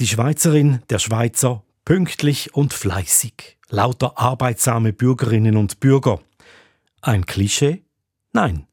Die 0.00 0.06
Schweizerin, 0.06 0.80
der 0.90 1.00
Schweizer, 1.00 1.64
pünktlich 1.84 2.54
und 2.54 2.72
fleißig. 2.72 3.58
Lauter 3.68 4.16
arbeitsame 4.16 4.92
Bürgerinnen 4.92 5.56
und 5.56 5.80
Bürger. 5.80 6.20
Ein 7.02 7.26
Klischee? 7.26 7.82
Nein. 8.32 8.68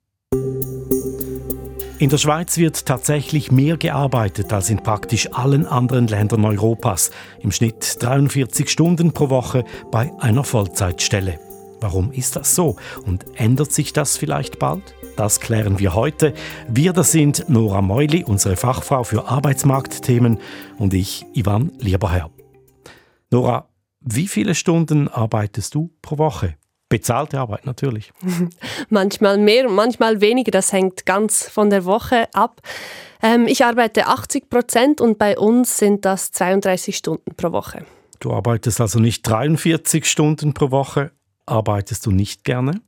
In 1.97 2.09
der 2.11 2.19
Schweiz 2.19 2.57
wird 2.57 2.85
tatsächlich 2.85 3.51
mehr 3.51 3.77
gearbeitet 3.77 4.53
als 4.53 4.69
in 4.69 4.83
praktisch 4.83 5.33
allen 5.33 5.65
anderen 5.65 6.05
Ländern 6.05 6.45
Europas. 6.45 7.09
Im 7.39 7.51
Schnitt 7.51 8.03
43 8.03 8.69
Stunden 8.69 9.11
pro 9.11 9.31
Woche 9.31 9.63
bei 9.89 10.11
einer 10.19 10.43
Vollzeitstelle. 10.43 11.39
Warum 11.79 12.11
ist 12.11 12.35
das 12.35 12.55
so? 12.55 12.77
Und 13.05 13.25
ändert 13.35 13.71
sich 13.71 13.93
das 13.93 14.17
vielleicht 14.17 14.59
bald? 14.59 14.95
Das 15.15 15.39
klären 15.39 15.79
wir 15.79 15.93
heute. 15.93 16.33
Wir, 16.67 16.93
das 16.93 17.11
sind 17.11 17.47
Nora 17.47 17.81
Meuli, 17.81 18.23
unsere 18.23 18.55
Fachfrau 18.55 19.03
für 19.03 19.27
Arbeitsmarktthemen, 19.27 20.39
und 20.77 20.93
ich, 20.93 21.25
Ivan 21.33 21.71
Lieberherr. 21.79 22.29
Nora, 23.31 23.69
wie 24.01 24.27
viele 24.27 24.55
Stunden 24.55 25.07
arbeitest 25.07 25.73
du 25.73 25.91
pro 26.01 26.17
Woche? 26.17 26.55
Bezahlte 26.89 27.39
Arbeit 27.39 27.65
natürlich. 27.65 28.13
manchmal 28.89 29.37
mehr 29.37 29.67
und 29.67 29.75
manchmal 29.75 30.21
weniger. 30.21 30.51
Das 30.51 30.71
hängt 30.71 31.05
ganz 31.05 31.49
von 31.49 31.69
der 31.69 31.85
Woche 31.85 32.27
ab. 32.33 32.61
Ähm, 33.23 33.47
ich 33.47 33.65
arbeite 33.65 34.05
80 34.05 34.49
Prozent 34.49 35.01
und 35.01 35.17
bei 35.17 35.37
uns 35.37 35.77
sind 35.77 36.05
das 36.05 36.31
32 36.31 36.95
Stunden 36.95 37.35
pro 37.35 37.51
Woche. 37.51 37.85
Du 38.19 38.31
arbeitest 38.31 38.79
also 38.81 38.99
nicht 38.99 39.27
43 39.27 40.05
Stunden 40.05 40.53
pro 40.53 40.71
Woche. 40.71 41.11
Arbeitest 41.45 42.05
du 42.05 42.11
nicht 42.11 42.43
gerne? 42.43 42.81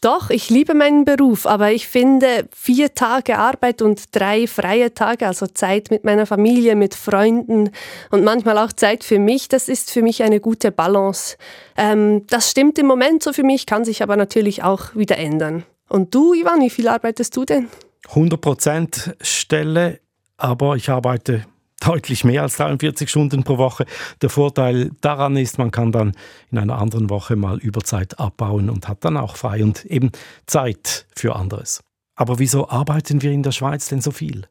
Doch, 0.00 0.28
ich 0.30 0.50
liebe 0.50 0.74
meinen 0.74 1.04
Beruf, 1.04 1.46
aber 1.46 1.72
ich 1.72 1.88
finde 1.88 2.46
vier 2.54 2.94
Tage 2.94 3.38
Arbeit 3.38 3.80
und 3.80 4.14
drei 4.14 4.46
freie 4.46 4.92
Tage, 4.92 5.26
also 5.26 5.46
Zeit 5.46 5.90
mit 5.90 6.04
meiner 6.04 6.26
Familie, 6.26 6.76
mit 6.76 6.94
Freunden 6.94 7.70
und 8.10 8.22
manchmal 8.22 8.58
auch 8.58 8.72
Zeit 8.72 9.02
für 9.02 9.18
mich, 9.18 9.48
das 9.48 9.68
ist 9.68 9.90
für 9.90 10.02
mich 10.02 10.22
eine 10.22 10.40
gute 10.40 10.70
Balance. 10.70 11.36
Ähm, 11.76 12.26
das 12.28 12.50
stimmt 12.50 12.78
im 12.78 12.86
Moment 12.86 13.22
so 13.22 13.32
für 13.32 13.42
mich, 13.42 13.66
kann 13.66 13.84
sich 13.84 14.02
aber 14.02 14.16
natürlich 14.16 14.62
auch 14.62 14.94
wieder 14.94 15.16
ändern. 15.16 15.64
Und 15.88 16.14
du, 16.14 16.34
Ivan, 16.34 16.60
wie 16.60 16.70
viel 16.70 16.88
arbeitest 16.88 17.34
du 17.36 17.44
denn? 17.44 17.68
100% 18.10 19.14
Stelle, 19.22 20.00
aber 20.36 20.76
ich 20.76 20.90
arbeite 20.90 21.46
deutlich 21.86 22.24
mehr 22.24 22.42
als 22.42 22.56
43 22.56 23.08
Stunden 23.08 23.44
pro 23.44 23.58
Woche. 23.58 23.86
Der 24.22 24.30
Vorteil 24.30 24.90
daran 25.00 25.36
ist, 25.36 25.58
man 25.58 25.70
kann 25.70 25.92
dann 25.92 26.12
in 26.50 26.58
einer 26.58 26.78
anderen 26.78 27.10
Woche 27.10 27.36
mal 27.36 27.58
Überzeit 27.58 28.18
abbauen 28.18 28.70
und 28.70 28.88
hat 28.88 29.04
dann 29.04 29.16
auch 29.16 29.36
frei 29.36 29.62
und 29.62 29.84
eben 29.84 30.10
Zeit 30.46 31.06
für 31.14 31.36
anderes. 31.36 31.82
Aber 32.14 32.38
wieso 32.38 32.68
arbeiten 32.68 33.22
wir 33.22 33.30
in 33.30 33.42
der 33.42 33.52
Schweiz 33.52 33.88
denn 33.88 34.00
so 34.00 34.10
viel? 34.10 34.48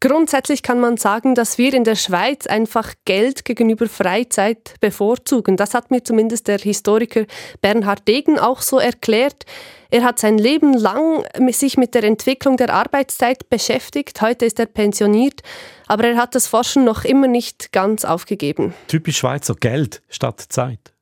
Grundsätzlich 0.00 0.62
kann 0.62 0.78
man 0.78 0.96
sagen, 0.96 1.34
dass 1.34 1.58
wir 1.58 1.74
in 1.74 1.82
der 1.82 1.96
Schweiz 1.96 2.46
einfach 2.46 2.94
Geld 3.04 3.44
gegenüber 3.44 3.88
Freizeit 3.88 4.74
bevorzugen. 4.80 5.56
Das 5.56 5.74
hat 5.74 5.90
mir 5.90 6.04
zumindest 6.04 6.46
der 6.46 6.58
Historiker 6.58 7.24
Bernhard 7.62 8.06
Degen 8.06 8.38
auch 8.38 8.62
so 8.62 8.78
erklärt. 8.78 9.44
Er 9.90 10.04
hat 10.04 10.18
sein 10.18 10.36
Leben 10.36 10.74
lang 10.74 11.24
sich 11.50 11.78
mit 11.78 11.94
der 11.94 12.04
Entwicklung 12.04 12.58
der 12.58 12.74
Arbeitszeit 12.74 13.48
beschäftigt. 13.48 14.20
Heute 14.20 14.44
ist 14.44 14.58
er 14.58 14.66
pensioniert, 14.66 15.40
aber 15.86 16.04
er 16.04 16.16
hat 16.16 16.34
das 16.34 16.46
Forschen 16.46 16.84
noch 16.84 17.04
immer 17.04 17.26
nicht 17.26 17.72
ganz 17.72 18.04
aufgegeben. 18.04 18.74
Typisch 18.88 19.18
Schweizer 19.18 19.54
Geld 19.54 20.02
statt 20.10 20.44
Zeit. 20.50 20.92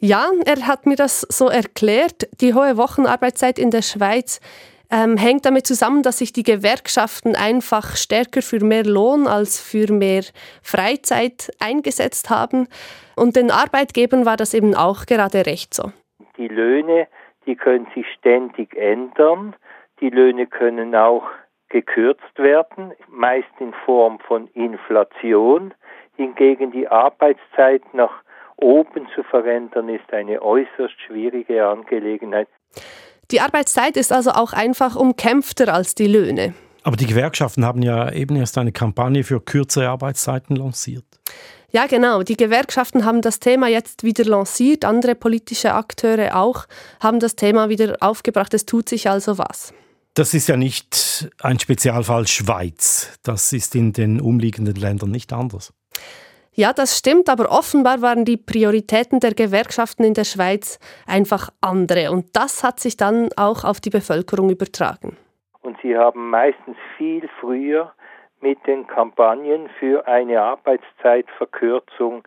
Ja, 0.00 0.30
er 0.44 0.66
hat 0.66 0.86
mir 0.86 0.94
das 0.94 1.22
so 1.22 1.48
erklärt. 1.48 2.28
Die 2.40 2.54
hohe 2.54 2.76
Wochenarbeitszeit 2.76 3.58
in 3.58 3.72
der 3.72 3.82
Schweiz 3.82 4.38
ähm, 4.90 5.16
hängt 5.16 5.44
damit 5.44 5.66
zusammen, 5.66 6.04
dass 6.04 6.18
sich 6.18 6.32
die 6.32 6.44
Gewerkschaften 6.44 7.34
einfach 7.34 7.96
stärker 7.96 8.42
für 8.42 8.62
mehr 8.64 8.84
Lohn 8.84 9.26
als 9.26 9.58
für 9.58 9.90
mehr 9.92 10.22
Freizeit 10.62 11.50
eingesetzt 11.58 12.30
haben. 12.30 12.68
Und 13.16 13.34
den 13.34 13.50
Arbeitgebern 13.50 14.24
war 14.24 14.36
das 14.36 14.54
eben 14.54 14.76
auch 14.76 15.06
gerade 15.06 15.46
recht 15.46 15.74
so. 15.74 15.90
Die 16.36 16.48
Löhne, 16.48 17.08
die 17.46 17.56
können 17.56 17.86
sich 17.94 18.06
ständig 18.18 18.74
ändern. 18.76 19.54
Die 20.00 20.10
Löhne 20.10 20.46
können 20.46 20.94
auch 20.94 21.24
gekürzt 21.68 22.38
werden, 22.38 22.92
meist 23.08 23.48
in 23.58 23.72
Form 23.84 24.18
von 24.20 24.48
Inflation. 24.48 25.74
Hingegen 26.16 26.70
die 26.70 26.88
Arbeitszeit 26.88 27.82
nach 27.92 28.12
oben 28.56 29.08
zu 29.14 29.22
verändern, 29.24 29.88
ist 29.88 30.12
eine 30.12 30.40
äußerst 30.40 30.94
schwierige 31.06 31.66
Angelegenheit. 31.66 32.48
Die 33.30 33.40
Arbeitszeit 33.40 33.96
ist 33.96 34.12
also 34.12 34.30
auch 34.30 34.52
einfach 34.52 34.96
umkämpfter 34.96 35.72
als 35.72 35.94
die 35.94 36.06
Löhne. 36.06 36.54
Aber 36.84 36.96
die 36.96 37.06
Gewerkschaften 37.06 37.64
haben 37.64 37.82
ja 37.82 38.12
eben 38.12 38.36
erst 38.36 38.58
eine 38.58 38.70
Kampagne 38.70 39.24
für 39.24 39.40
kürzere 39.40 39.88
Arbeitszeiten 39.88 40.54
lanciert. 40.54 41.04
Ja, 41.74 41.86
genau. 41.88 42.22
Die 42.22 42.36
Gewerkschaften 42.36 43.04
haben 43.04 43.20
das 43.20 43.40
Thema 43.40 43.66
jetzt 43.66 44.04
wieder 44.04 44.24
lanciert. 44.24 44.84
Andere 44.84 45.16
politische 45.16 45.74
Akteure 45.74 46.36
auch 46.36 46.66
haben 47.02 47.18
das 47.18 47.34
Thema 47.34 47.68
wieder 47.68 47.96
aufgebracht. 47.98 48.54
Es 48.54 48.64
tut 48.64 48.88
sich 48.88 49.10
also 49.10 49.38
was. 49.38 49.74
Das 50.14 50.34
ist 50.34 50.48
ja 50.48 50.56
nicht 50.56 51.28
ein 51.42 51.58
Spezialfall 51.58 52.28
Schweiz. 52.28 53.18
Das 53.24 53.52
ist 53.52 53.74
in 53.74 53.92
den 53.92 54.20
umliegenden 54.20 54.76
Ländern 54.76 55.10
nicht 55.10 55.32
anders. 55.32 55.74
Ja, 56.52 56.72
das 56.72 56.96
stimmt, 56.96 57.28
aber 57.28 57.50
offenbar 57.50 58.00
waren 58.00 58.24
die 58.24 58.36
Prioritäten 58.36 59.18
der 59.18 59.34
Gewerkschaften 59.34 60.04
in 60.04 60.14
der 60.14 60.22
Schweiz 60.22 60.78
einfach 61.08 61.50
andere 61.60 62.12
und 62.12 62.26
das 62.36 62.62
hat 62.62 62.78
sich 62.78 62.96
dann 62.96 63.30
auch 63.36 63.64
auf 63.64 63.80
die 63.80 63.90
Bevölkerung 63.90 64.48
übertragen. 64.50 65.16
Und 65.62 65.76
sie 65.82 65.96
haben 65.96 66.30
meistens 66.30 66.76
viel 66.96 67.28
früher 67.40 67.92
mit 68.44 68.66
den 68.66 68.86
Kampagnen 68.86 69.70
für 69.80 70.06
eine 70.06 70.42
Arbeitszeitverkürzung 70.42 72.24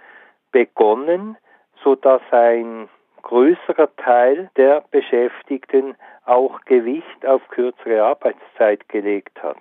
begonnen, 0.51 1.38
sodass 1.83 2.23
ein 2.31 2.89
größerer 3.22 3.95
Teil 3.97 4.50
der 4.57 4.83
Beschäftigten 4.89 5.95
auch 6.25 6.61
Gewicht 6.66 7.23
auf 7.23 7.47
kürzere 7.50 8.03
Arbeitszeit 8.03 8.89
gelegt 8.89 9.44
hat. 9.44 9.57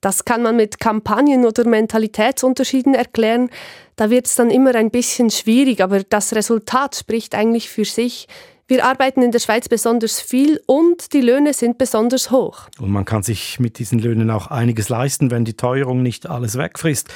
Das 0.00 0.24
kann 0.24 0.42
man 0.42 0.56
mit 0.56 0.80
Kampagnen 0.80 1.46
oder 1.46 1.64
Mentalitätsunterschieden 1.64 2.94
erklären. 2.94 3.48
Da 3.94 4.10
wird 4.10 4.26
es 4.26 4.34
dann 4.34 4.50
immer 4.50 4.74
ein 4.74 4.90
bisschen 4.90 5.30
schwierig, 5.30 5.80
aber 5.80 6.02
das 6.02 6.34
Resultat 6.34 6.96
spricht 6.96 7.36
eigentlich 7.36 7.70
für 7.70 7.84
sich. 7.84 8.26
Wir 8.68 8.84
arbeiten 8.86 9.22
in 9.22 9.32
der 9.32 9.40
Schweiz 9.40 9.68
besonders 9.68 10.20
viel 10.20 10.60
und 10.66 11.12
die 11.12 11.20
Löhne 11.20 11.52
sind 11.52 11.78
besonders 11.78 12.30
hoch. 12.30 12.68
Und 12.78 12.90
man 12.90 13.04
kann 13.04 13.22
sich 13.22 13.60
mit 13.60 13.78
diesen 13.78 13.98
Löhnen 13.98 14.30
auch 14.30 14.46
einiges 14.46 14.88
leisten, 14.88 15.30
wenn 15.30 15.44
die 15.44 15.54
Teuerung 15.54 16.02
nicht 16.02 16.28
alles 16.28 16.56
wegfrisst. 16.56 17.12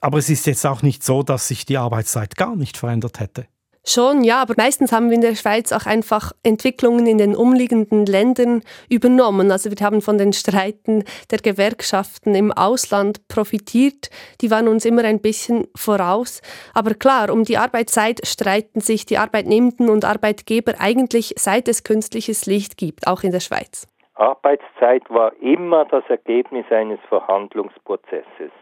Aber 0.00 0.18
es 0.18 0.28
ist 0.28 0.46
jetzt 0.46 0.66
auch 0.66 0.82
nicht 0.82 1.04
so, 1.04 1.22
dass 1.22 1.48
sich 1.48 1.64
die 1.64 1.78
Arbeitszeit 1.78 2.36
gar 2.36 2.56
nicht 2.56 2.76
verändert 2.76 3.20
hätte. 3.20 3.46
Schon, 3.82 4.24
ja, 4.24 4.42
aber 4.42 4.54
meistens 4.58 4.92
haben 4.92 5.08
wir 5.08 5.14
in 5.14 5.22
der 5.22 5.34
Schweiz 5.34 5.72
auch 5.72 5.86
einfach 5.86 6.32
Entwicklungen 6.42 7.06
in 7.06 7.16
den 7.16 7.34
umliegenden 7.34 8.04
Ländern 8.04 8.62
übernommen. 8.90 9.50
Also 9.50 9.70
wir 9.70 9.84
haben 9.84 10.02
von 10.02 10.18
den 10.18 10.34
Streiten 10.34 11.04
der 11.30 11.38
Gewerkschaften 11.38 12.34
im 12.34 12.52
Ausland 12.52 13.26
profitiert. 13.28 14.10
Die 14.42 14.50
waren 14.50 14.68
uns 14.68 14.84
immer 14.84 15.04
ein 15.04 15.22
bisschen 15.22 15.66
voraus. 15.74 16.42
Aber 16.74 16.92
klar, 16.92 17.30
um 17.30 17.44
die 17.44 17.56
Arbeitszeit 17.56 18.20
streiten 18.26 18.80
sich 18.80 19.06
die 19.06 19.16
Arbeitnehmenden 19.16 19.88
und 19.88 20.04
Arbeitgeber 20.04 20.74
eigentlich 20.78 21.34
seit 21.38 21.66
es 21.66 21.82
künstliches 21.82 22.44
Licht 22.44 22.76
gibt, 22.76 23.06
auch 23.06 23.22
in 23.22 23.32
der 23.32 23.40
Schweiz. 23.40 23.86
Arbeitszeit 24.14 25.08
war 25.08 25.32
immer 25.40 25.86
das 25.86 26.04
Ergebnis 26.10 26.66
eines 26.70 27.00
Verhandlungsprozesses. 27.08 28.52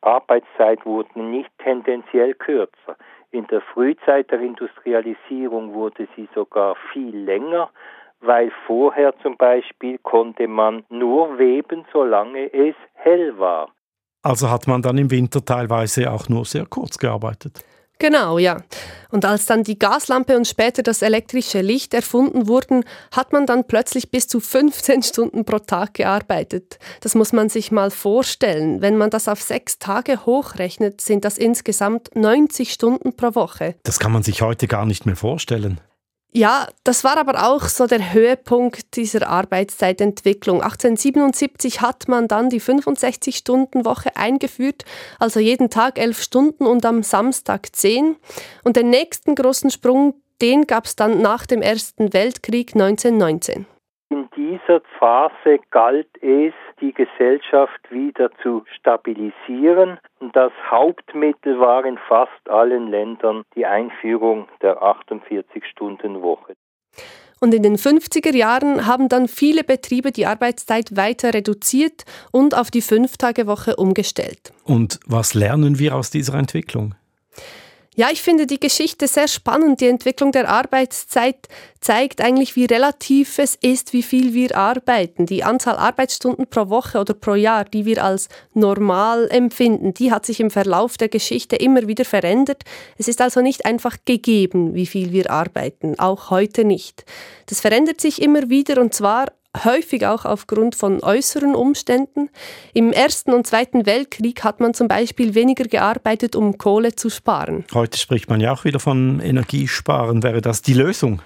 Arbeitszeit 0.00 0.84
wurde 0.86 1.20
nicht 1.20 1.50
tendenziell 1.62 2.34
kürzer. 2.34 2.96
In 3.32 3.46
der 3.46 3.62
Frühzeit 3.62 4.30
der 4.30 4.40
Industrialisierung 4.40 5.72
wurde 5.72 6.06
sie 6.14 6.28
sogar 6.34 6.76
viel 6.92 7.16
länger, 7.16 7.70
weil 8.20 8.52
vorher 8.66 9.14
zum 9.22 9.36
Beispiel 9.38 9.98
konnte 9.98 10.46
man 10.46 10.84
nur 10.90 11.38
weben, 11.38 11.86
solange 11.92 12.52
es 12.52 12.74
hell 12.92 13.38
war. 13.38 13.70
Also 14.22 14.50
hat 14.50 14.68
man 14.68 14.82
dann 14.82 14.98
im 14.98 15.10
Winter 15.10 15.44
teilweise 15.44 16.12
auch 16.12 16.28
nur 16.28 16.44
sehr 16.44 16.66
kurz 16.66 16.98
gearbeitet. 16.98 17.64
Genau, 18.02 18.36
ja. 18.36 18.56
Und 19.12 19.24
als 19.24 19.46
dann 19.46 19.62
die 19.62 19.78
Gaslampe 19.78 20.36
und 20.36 20.48
später 20.48 20.82
das 20.82 21.02
elektrische 21.02 21.60
Licht 21.60 21.94
erfunden 21.94 22.48
wurden, 22.48 22.84
hat 23.12 23.32
man 23.32 23.46
dann 23.46 23.64
plötzlich 23.64 24.10
bis 24.10 24.26
zu 24.26 24.40
15 24.40 25.02
Stunden 25.04 25.44
pro 25.44 25.60
Tag 25.60 25.94
gearbeitet. 25.94 26.80
Das 27.00 27.14
muss 27.14 27.32
man 27.32 27.48
sich 27.48 27.70
mal 27.70 27.92
vorstellen. 27.92 28.82
Wenn 28.82 28.96
man 28.96 29.10
das 29.10 29.28
auf 29.28 29.40
sechs 29.40 29.78
Tage 29.78 30.26
hochrechnet, 30.26 31.00
sind 31.00 31.24
das 31.24 31.38
insgesamt 31.38 32.10
90 32.16 32.72
Stunden 32.72 33.14
pro 33.14 33.36
Woche. 33.36 33.76
Das 33.84 34.00
kann 34.00 34.10
man 34.10 34.24
sich 34.24 34.42
heute 34.42 34.66
gar 34.66 34.84
nicht 34.84 35.06
mehr 35.06 35.14
vorstellen. 35.14 35.80
Ja, 36.34 36.66
das 36.82 37.04
war 37.04 37.18
aber 37.18 37.46
auch 37.46 37.68
so 37.68 37.86
der 37.86 38.14
Höhepunkt 38.14 38.96
dieser 38.96 39.28
Arbeitszeitentwicklung. 39.28 40.62
1877 40.62 41.82
hat 41.82 42.08
man 42.08 42.26
dann 42.26 42.48
die 42.48 42.60
65-Stunden-Woche 42.60 44.16
eingeführt, 44.16 44.86
also 45.18 45.40
jeden 45.40 45.68
Tag 45.68 45.98
elf 45.98 46.22
Stunden 46.22 46.66
und 46.66 46.86
am 46.86 47.02
Samstag 47.02 47.76
zehn. 47.76 48.16
Und 48.64 48.76
den 48.76 48.88
nächsten 48.88 49.34
großen 49.34 49.70
Sprung, 49.70 50.14
den 50.40 50.66
gab 50.66 50.86
es 50.86 50.96
dann 50.96 51.20
nach 51.20 51.44
dem 51.44 51.60
Ersten 51.60 52.14
Weltkrieg 52.14 52.74
1919. 52.74 53.66
In 54.52 54.58
dieser 54.58 54.82
Phase 54.98 55.60
galt 55.70 56.08
es, 56.20 56.52
die 56.78 56.92
Gesellschaft 56.92 57.80
wieder 57.90 58.30
zu 58.42 58.64
stabilisieren. 58.78 59.98
Und 60.18 60.36
das 60.36 60.52
Hauptmittel 60.70 61.58
war 61.58 61.86
in 61.86 61.96
fast 62.06 62.50
allen 62.50 62.88
Ländern 62.88 63.44
die 63.56 63.64
Einführung 63.64 64.48
der 64.60 64.82
48-Stunden-Woche. 64.82 66.54
Und 67.40 67.54
in 67.54 67.62
den 67.62 67.76
50er 67.76 68.36
Jahren 68.36 68.86
haben 68.86 69.08
dann 69.08 69.26
viele 69.26 69.64
Betriebe 69.64 70.12
die 70.12 70.26
Arbeitszeit 70.26 70.96
weiter 70.96 71.32
reduziert 71.32 72.04
und 72.30 72.54
auf 72.54 72.70
die 72.70 72.82
Fünftagewoche 72.82 73.76
umgestellt. 73.76 74.52
Und 74.64 75.00
was 75.06 75.32
lernen 75.32 75.78
wir 75.78 75.96
aus 75.96 76.10
dieser 76.10 76.34
Entwicklung? 76.34 76.94
Ja, 77.94 78.08
ich 78.10 78.22
finde 78.22 78.46
die 78.46 78.58
Geschichte 78.58 79.06
sehr 79.06 79.28
spannend. 79.28 79.82
Die 79.82 79.86
Entwicklung 79.88 80.32
der 80.32 80.48
Arbeitszeit 80.48 81.46
zeigt 81.78 82.22
eigentlich, 82.22 82.56
wie 82.56 82.64
relativ 82.64 83.38
es 83.38 83.54
ist, 83.56 83.92
wie 83.92 84.02
viel 84.02 84.32
wir 84.32 84.56
arbeiten. 84.56 85.26
Die 85.26 85.44
Anzahl 85.44 85.76
Arbeitsstunden 85.76 86.46
pro 86.46 86.70
Woche 86.70 86.98
oder 86.98 87.12
pro 87.12 87.34
Jahr, 87.34 87.66
die 87.66 87.84
wir 87.84 88.02
als 88.02 88.30
normal 88.54 89.28
empfinden, 89.30 89.92
die 89.92 90.10
hat 90.10 90.24
sich 90.24 90.40
im 90.40 90.50
Verlauf 90.50 90.96
der 90.96 91.10
Geschichte 91.10 91.56
immer 91.56 91.86
wieder 91.86 92.06
verändert. 92.06 92.62
Es 92.96 93.08
ist 93.08 93.20
also 93.20 93.42
nicht 93.42 93.66
einfach 93.66 93.98
gegeben, 94.06 94.72
wie 94.72 94.86
viel 94.86 95.12
wir 95.12 95.30
arbeiten, 95.30 95.98
auch 95.98 96.30
heute 96.30 96.64
nicht. 96.64 97.04
Das 97.44 97.60
verändert 97.60 98.00
sich 98.00 98.22
immer 98.22 98.48
wieder 98.48 98.80
und 98.80 98.94
zwar 98.94 99.26
häufig 99.64 100.06
auch 100.06 100.24
aufgrund 100.24 100.74
von 100.74 101.02
äußeren 101.02 101.54
Umständen. 101.54 102.30
Im 102.74 102.92
Ersten 102.92 103.32
und 103.32 103.46
Zweiten 103.46 103.86
Weltkrieg 103.86 104.44
hat 104.44 104.60
man 104.60 104.74
zum 104.74 104.88
Beispiel 104.88 105.34
weniger 105.34 105.64
gearbeitet, 105.64 106.36
um 106.36 106.58
Kohle 106.58 106.94
zu 106.94 107.10
sparen. 107.10 107.64
Heute 107.74 107.98
spricht 107.98 108.28
man 108.28 108.40
ja 108.40 108.52
auch 108.52 108.64
wieder 108.64 108.80
von 108.80 109.20
Energiesparen. 109.20 110.22
Wäre 110.22 110.40
das 110.40 110.62
die 110.62 110.74
Lösung? 110.74 111.22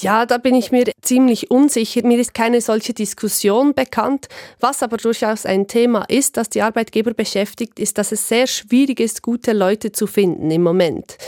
Ja, 0.00 0.26
da 0.26 0.38
bin 0.38 0.56
ich 0.56 0.72
mir 0.72 0.90
ziemlich 1.00 1.52
unsicher. 1.52 2.04
Mir 2.04 2.18
ist 2.18 2.34
keine 2.34 2.60
solche 2.60 2.92
Diskussion 2.92 3.72
bekannt. 3.72 4.28
Was 4.58 4.82
aber 4.82 4.96
durchaus 4.96 5.46
ein 5.46 5.68
Thema 5.68 6.04
ist, 6.08 6.36
das 6.36 6.48
die 6.48 6.62
Arbeitgeber 6.62 7.14
beschäftigt, 7.14 7.78
ist, 7.78 7.98
dass 7.98 8.10
es 8.10 8.26
sehr 8.26 8.48
schwierig 8.48 8.98
ist, 8.98 9.22
gute 9.22 9.52
Leute 9.52 9.92
zu 9.92 10.08
finden 10.08 10.50
im 10.50 10.62
Moment. 10.62 11.18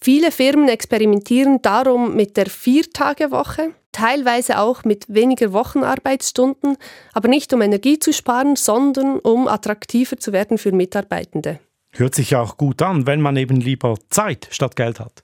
Viele 0.00 0.30
Firmen 0.30 0.68
experimentieren 0.68 1.62
darum 1.62 2.14
mit 2.14 2.36
der 2.36 2.46
Viertagewoche 2.46 3.74
teilweise 3.92 4.58
auch 4.58 4.84
mit 4.84 5.06
weniger 5.08 5.52
Wochenarbeitsstunden, 5.52 6.76
aber 7.12 7.28
nicht 7.28 7.52
um 7.52 7.62
Energie 7.62 7.98
zu 7.98 8.12
sparen, 8.12 8.56
sondern 8.56 9.18
um 9.18 9.48
attraktiver 9.48 10.16
zu 10.16 10.32
werden 10.32 10.58
für 10.58 10.72
Mitarbeitende. 10.72 11.60
Hört 11.92 12.14
sich 12.14 12.34
auch 12.36 12.56
gut 12.56 12.80
an, 12.82 13.06
wenn 13.06 13.20
man 13.20 13.36
eben 13.36 13.60
lieber 13.60 13.96
Zeit 14.08 14.48
statt 14.50 14.76
Geld 14.76 14.98
hat. 14.98 15.22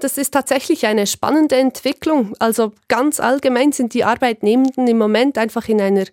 Das 0.00 0.18
ist 0.18 0.32
tatsächlich 0.32 0.86
eine 0.86 1.06
spannende 1.06 1.56
Entwicklung. 1.56 2.34
Also 2.38 2.72
ganz 2.88 3.18
allgemein 3.18 3.72
sind 3.72 3.94
die 3.94 4.04
Arbeitnehmenden 4.04 4.86
im 4.86 4.98
Moment 4.98 5.38
einfach 5.38 5.68
in 5.68 5.80
einer 5.80 6.04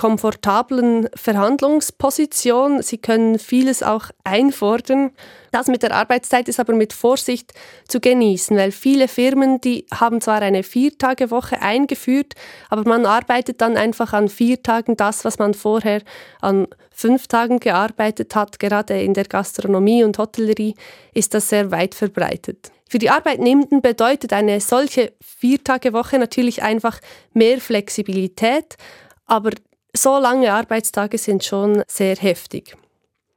komfortablen 0.00 1.10
Verhandlungsposition. 1.14 2.80
Sie 2.80 2.96
können 2.96 3.38
vieles 3.38 3.82
auch 3.82 4.06
einfordern. 4.24 5.10
Das 5.50 5.66
mit 5.66 5.82
der 5.82 5.94
Arbeitszeit 5.94 6.48
ist 6.48 6.58
aber 6.58 6.72
mit 6.72 6.94
Vorsicht 6.94 7.52
zu 7.86 8.00
genießen, 8.00 8.56
weil 8.56 8.72
viele 8.72 9.08
Firmen, 9.08 9.60
die 9.60 9.84
haben 9.92 10.22
zwar 10.22 10.40
eine 10.40 10.62
Viertagewoche 10.62 11.60
eingeführt, 11.60 12.32
aber 12.70 12.88
man 12.88 13.04
arbeitet 13.04 13.60
dann 13.60 13.76
einfach 13.76 14.14
an 14.14 14.30
vier 14.30 14.62
Tagen 14.62 14.96
das, 14.96 15.26
was 15.26 15.38
man 15.38 15.52
vorher 15.52 16.00
an 16.40 16.66
fünf 16.90 17.28
Tagen 17.28 17.60
gearbeitet 17.60 18.34
hat. 18.34 18.58
Gerade 18.58 19.02
in 19.02 19.12
der 19.12 19.24
Gastronomie 19.24 20.02
und 20.02 20.16
Hotellerie 20.16 20.76
ist 21.12 21.34
das 21.34 21.50
sehr 21.50 21.72
weit 21.72 21.94
verbreitet. 21.94 22.72
Für 22.88 22.98
die 22.98 23.10
Arbeitnehmenden 23.10 23.82
bedeutet 23.82 24.32
eine 24.32 24.62
solche 24.62 25.12
Viertagewoche 25.20 26.18
natürlich 26.18 26.62
einfach 26.62 27.00
mehr 27.34 27.60
Flexibilität, 27.60 28.78
aber 29.26 29.50
so 29.94 30.18
lange 30.18 30.52
Arbeitstage 30.52 31.18
sind 31.18 31.44
schon 31.44 31.82
sehr 31.88 32.16
heftig. 32.16 32.76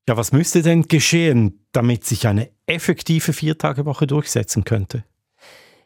Ja, 0.07 0.17
was 0.17 0.31
müsste 0.31 0.61
denn 0.61 0.83
geschehen, 0.83 1.65
damit 1.71 2.03
sich 2.03 2.27
eine 2.27 2.49
effektive 2.65 3.33
Viertagewoche 3.33 4.05
durchsetzen 4.07 4.63
könnte? 4.63 5.05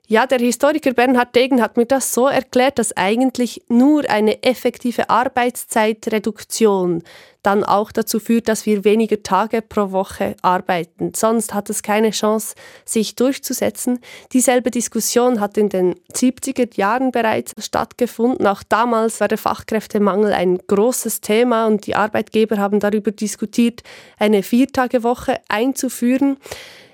Ja, 0.10 0.26
der 0.26 0.40
Historiker 0.40 0.94
Bernhard 0.94 1.36
Degen 1.36 1.62
hat 1.62 1.76
mir 1.76 1.86
das 1.86 2.14
so 2.14 2.28
erklärt, 2.28 2.80
dass 2.80 2.96
eigentlich 2.96 3.64
nur 3.68 4.10
eine 4.10 4.42
effektive 4.42 5.10
Arbeitszeitreduktion 5.10 7.04
dann 7.44 7.66
auch 7.66 7.92
dazu 7.92 8.22
führt, 8.22 8.48
dass 8.48 8.66
wir 8.66 8.86
weniger 8.86 9.22
Tage 9.22 9.62
pro 9.62 9.92
Woche 9.92 10.38
arbeiten. 10.42 11.12
Sonst 11.14 11.54
hat 11.54 11.70
es 11.70 11.84
keine 11.84 12.12
Chance, 12.12 12.56
sich 12.86 13.16
durchzusetzen. 13.16 14.00
Dieselbe 14.32 14.72
Diskussion 14.72 15.42
hat 15.42 15.58
in 15.58 15.68
den 15.68 15.96
70er 16.14 16.78
Jahren 16.78 17.12
bereits 17.12 17.52
stattgefunden. 17.60 18.48
Auch 18.48 18.64
damals 18.64 19.20
war 19.20 19.28
der 19.28 19.38
Fachkräftemangel 19.38 20.32
ein 20.32 20.58
großes 20.68 21.20
Thema 21.20 21.68
und 21.68 21.86
die 21.86 21.96
Arbeitgeber 21.96 22.58
haben 22.60 22.80
darüber 22.80 23.12
diskutiert, 23.12 23.84
eine 24.18 24.42
Viertagewoche 24.42 25.42
einzuführen. 25.50 26.38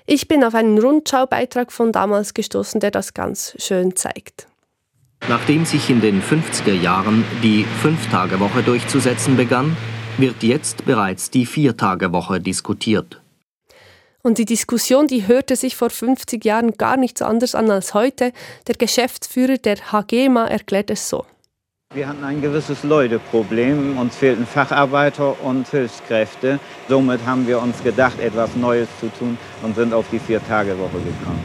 Ich 0.06 0.28
bin 0.28 0.44
auf 0.44 0.54
einen 0.54 0.78
Rundschaubeitrag 0.78 1.72
von 1.72 1.90
damals 1.90 2.34
gestoßen, 2.34 2.78
der 2.78 2.90
das 2.90 3.14
ganz 3.14 3.56
schön 3.58 3.96
zeigt. 3.96 4.46
Nachdem 5.30 5.64
sich 5.64 5.88
in 5.88 6.02
den 6.02 6.20
50er 6.20 6.74
Jahren 6.74 7.24
die 7.42 7.64
Fünf-Tage-Woche 7.80 8.62
durchzusetzen 8.62 9.38
begann, 9.38 9.74
wird 10.18 10.42
jetzt 10.42 10.84
bereits 10.84 11.30
die 11.30 11.46
Vier-Tage-Woche 11.46 12.38
diskutiert. 12.38 13.22
Und 14.22 14.36
die 14.36 14.44
Diskussion, 14.44 15.06
die 15.06 15.26
hörte 15.26 15.56
sich 15.56 15.74
vor 15.74 15.88
50 15.88 16.44
Jahren 16.44 16.72
gar 16.72 16.98
nicht 16.98 17.16
so 17.16 17.24
anders 17.24 17.54
an 17.54 17.70
als 17.70 17.94
heute. 17.94 18.32
Der 18.66 18.74
Geschäftsführer 18.74 19.56
der 19.56 19.90
HGMA 19.90 20.46
erklärt 20.46 20.90
es 20.90 21.08
so. 21.08 21.24
Wir 21.94 22.08
hatten 22.08 22.24
ein 22.24 22.42
gewisses 22.42 22.82
Leuteproblem. 22.82 23.96
Uns 23.96 24.16
fehlten 24.16 24.46
Facharbeiter 24.46 25.40
und 25.44 25.68
Hilfskräfte. 25.68 26.58
Somit 26.88 27.24
haben 27.24 27.46
wir 27.46 27.62
uns 27.62 27.84
gedacht, 27.84 28.18
etwas 28.18 28.56
Neues 28.56 28.88
zu 28.98 29.08
tun 29.16 29.38
und 29.62 29.76
sind 29.76 29.94
auf 29.94 30.04
die 30.10 30.18
Vier-Tage-Woche 30.18 30.98
gekommen. 30.98 31.44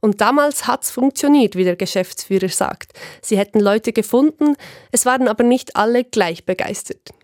Und 0.00 0.20
damals 0.20 0.66
hat 0.66 0.84
es 0.84 0.90
funktioniert, 0.90 1.56
wie 1.56 1.64
der 1.64 1.76
Geschäftsführer 1.76 2.50
sagt. 2.50 2.92
Sie 3.22 3.38
hätten 3.38 3.58
Leute 3.60 3.94
gefunden, 3.94 4.56
es 4.92 5.06
waren 5.06 5.26
aber 5.26 5.42
nicht 5.42 5.74
alle 5.74 6.04
gleich 6.04 6.44
begeistert. 6.44 7.14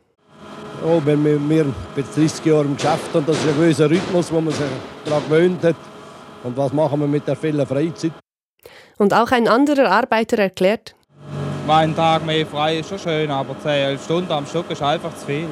Oh, 0.83 1.03
wenn 1.05 1.23
wir, 1.23 1.39
wir 1.51 1.67
30 1.95 2.47
Jahre 2.47 2.65
im 2.65 2.77
Geschäft 2.77 3.15
und 3.15 3.29
das 3.29 3.37
ist 3.37 3.47
ein 3.47 3.57
gewisser 3.57 3.91
Rhythmus, 3.91 4.33
wo 4.33 4.41
man 4.41 4.55
sich 4.55 4.65
daran 5.05 5.23
gewöhnt 5.25 5.63
hat. 5.63 5.77
Und 6.45 6.57
was 6.57 6.73
machen 6.73 6.99
wir 6.99 7.07
mit 7.07 7.29
der 7.29 7.37
vielen 7.37 7.67
Freizeit? 7.67 8.13
Und 8.97 9.13
auch 9.13 9.31
ein 9.33 9.49
anderer 9.49 9.91
Arbeiter 9.91 10.39
erklärt, 10.39 10.95
mein 11.67 11.95
Tag 11.95 12.25
mehr 12.25 12.47
frei 12.47 12.79
ist 12.79 12.89
schon 12.89 12.99
schön, 12.99 13.31
aber 13.31 13.59
10, 13.59 13.71
11 13.71 14.05
Stunden 14.05 14.33
am 14.33 14.47
Stück 14.47 14.71
ist 14.71 14.83
einfach 14.83 15.17
zu 15.17 15.27
viel. 15.27 15.49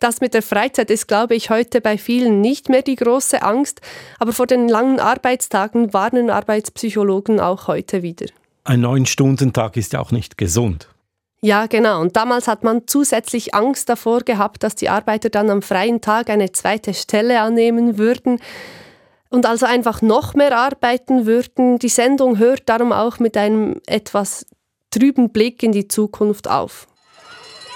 Das 0.00 0.20
mit 0.20 0.34
der 0.34 0.42
Freizeit 0.42 0.90
ist, 0.90 1.08
glaube 1.08 1.34
ich, 1.34 1.50
heute 1.50 1.80
bei 1.80 1.98
vielen 1.98 2.40
nicht 2.40 2.68
mehr 2.68 2.82
die 2.82 2.96
große 2.96 3.42
Angst, 3.42 3.80
aber 4.18 4.32
vor 4.32 4.46
den 4.46 4.68
langen 4.68 5.00
Arbeitstagen 5.00 5.92
warnen 5.92 6.30
Arbeitspsychologen 6.30 7.40
auch 7.40 7.66
heute 7.66 8.02
wieder. 8.02 8.26
Ein 8.64 8.80
Neun-Stunden-Tag 8.80 9.76
ist 9.76 9.92
ja 9.92 10.00
auch 10.00 10.10
nicht 10.10 10.36
gesund. 10.36 10.88
Ja, 11.40 11.66
genau. 11.66 12.00
Und 12.00 12.16
damals 12.16 12.48
hat 12.48 12.64
man 12.64 12.82
zusätzlich 12.86 13.54
Angst 13.54 13.88
davor 13.88 14.20
gehabt, 14.20 14.62
dass 14.62 14.74
die 14.74 14.88
Arbeiter 14.88 15.30
dann 15.30 15.50
am 15.50 15.62
freien 15.62 16.00
Tag 16.00 16.30
eine 16.30 16.52
zweite 16.52 16.94
Stelle 16.94 17.40
annehmen 17.40 17.98
würden 17.98 18.40
und 19.28 19.46
also 19.46 19.66
einfach 19.66 20.02
noch 20.02 20.34
mehr 20.34 20.56
arbeiten 20.56 21.26
würden. 21.26 21.78
Die 21.78 21.88
Sendung 21.88 22.38
hört 22.38 22.68
darum 22.68 22.92
auch 22.92 23.18
mit 23.18 23.36
einem 23.36 23.80
etwas 23.86 24.46
trüben 24.96 25.28
Blick 25.28 25.62
in 25.62 25.72
die 25.72 25.88
Zukunft 25.88 26.48
auf. 26.48 26.86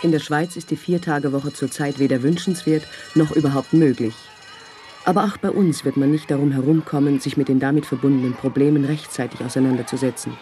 In 0.02 0.10
der 0.10 0.20
Schweiz 0.20 0.56
ist 0.56 0.70
die 0.70 0.76
Viertagewoche 0.76 1.52
zurzeit 1.52 1.98
weder 1.98 2.22
wünschenswert 2.22 2.86
noch 3.14 3.32
überhaupt 3.32 3.74
möglich. 3.74 4.14
Aber 5.04 5.24
auch 5.24 5.36
bei 5.36 5.50
uns 5.50 5.84
wird 5.84 5.98
man 5.98 6.10
nicht 6.10 6.30
darum 6.30 6.50
herumkommen, 6.50 7.20
sich 7.20 7.36
mit 7.36 7.48
den 7.48 7.60
damit 7.60 7.84
verbundenen 7.84 8.32
Problemen 8.32 8.86
rechtzeitig 8.86 9.44
auseinanderzusetzen. 9.44 10.32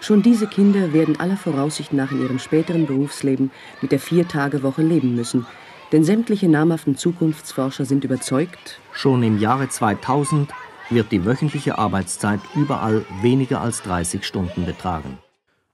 Schon 0.00 0.22
diese 0.22 0.48
Kinder 0.48 0.92
werden 0.92 1.20
aller 1.20 1.36
Voraussicht 1.36 1.92
nach 1.92 2.10
in 2.10 2.20
ihrem 2.20 2.40
späteren 2.40 2.86
Berufsleben 2.86 3.52
mit 3.80 3.92
der 3.92 4.00
Viertagewoche 4.00 4.82
leben 4.82 5.14
müssen. 5.14 5.46
Denn 5.92 6.02
sämtliche 6.02 6.48
namhaften 6.48 6.96
Zukunftsforscher 6.96 7.84
sind 7.84 8.02
überzeugt, 8.02 8.80
schon 8.90 9.22
im 9.22 9.38
Jahre 9.38 9.68
2000 9.68 10.50
wird 10.90 11.12
die 11.12 11.24
wöchentliche 11.24 11.78
Arbeitszeit 11.78 12.40
überall 12.56 13.04
weniger 13.22 13.60
als 13.60 13.82
30 13.82 14.24
Stunden 14.24 14.66
betragen. 14.66 15.18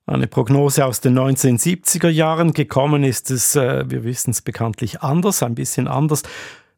Eine 0.06 0.26
Prognose 0.26 0.84
aus 0.84 1.00
den 1.00 1.18
1970er 1.18 2.08
Jahren. 2.08 2.52
Gekommen 2.52 3.04
ist 3.04 3.30
es, 3.30 3.54
äh, 3.54 3.88
wir 3.88 4.04
wissen 4.04 4.30
es 4.30 4.42
bekanntlich 4.42 5.00
anders, 5.00 5.42
ein 5.42 5.54
bisschen 5.54 5.86
anders. 5.86 6.22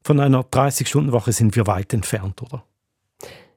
Von 0.02 0.21
einer 0.21 0.43
30-Stunden-Woche 0.43 1.33
sind 1.33 1.57
wir 1.57 1.66
weit 1.66 1.95
entfernt, 1.95 2.43
oder? 2.43 2.64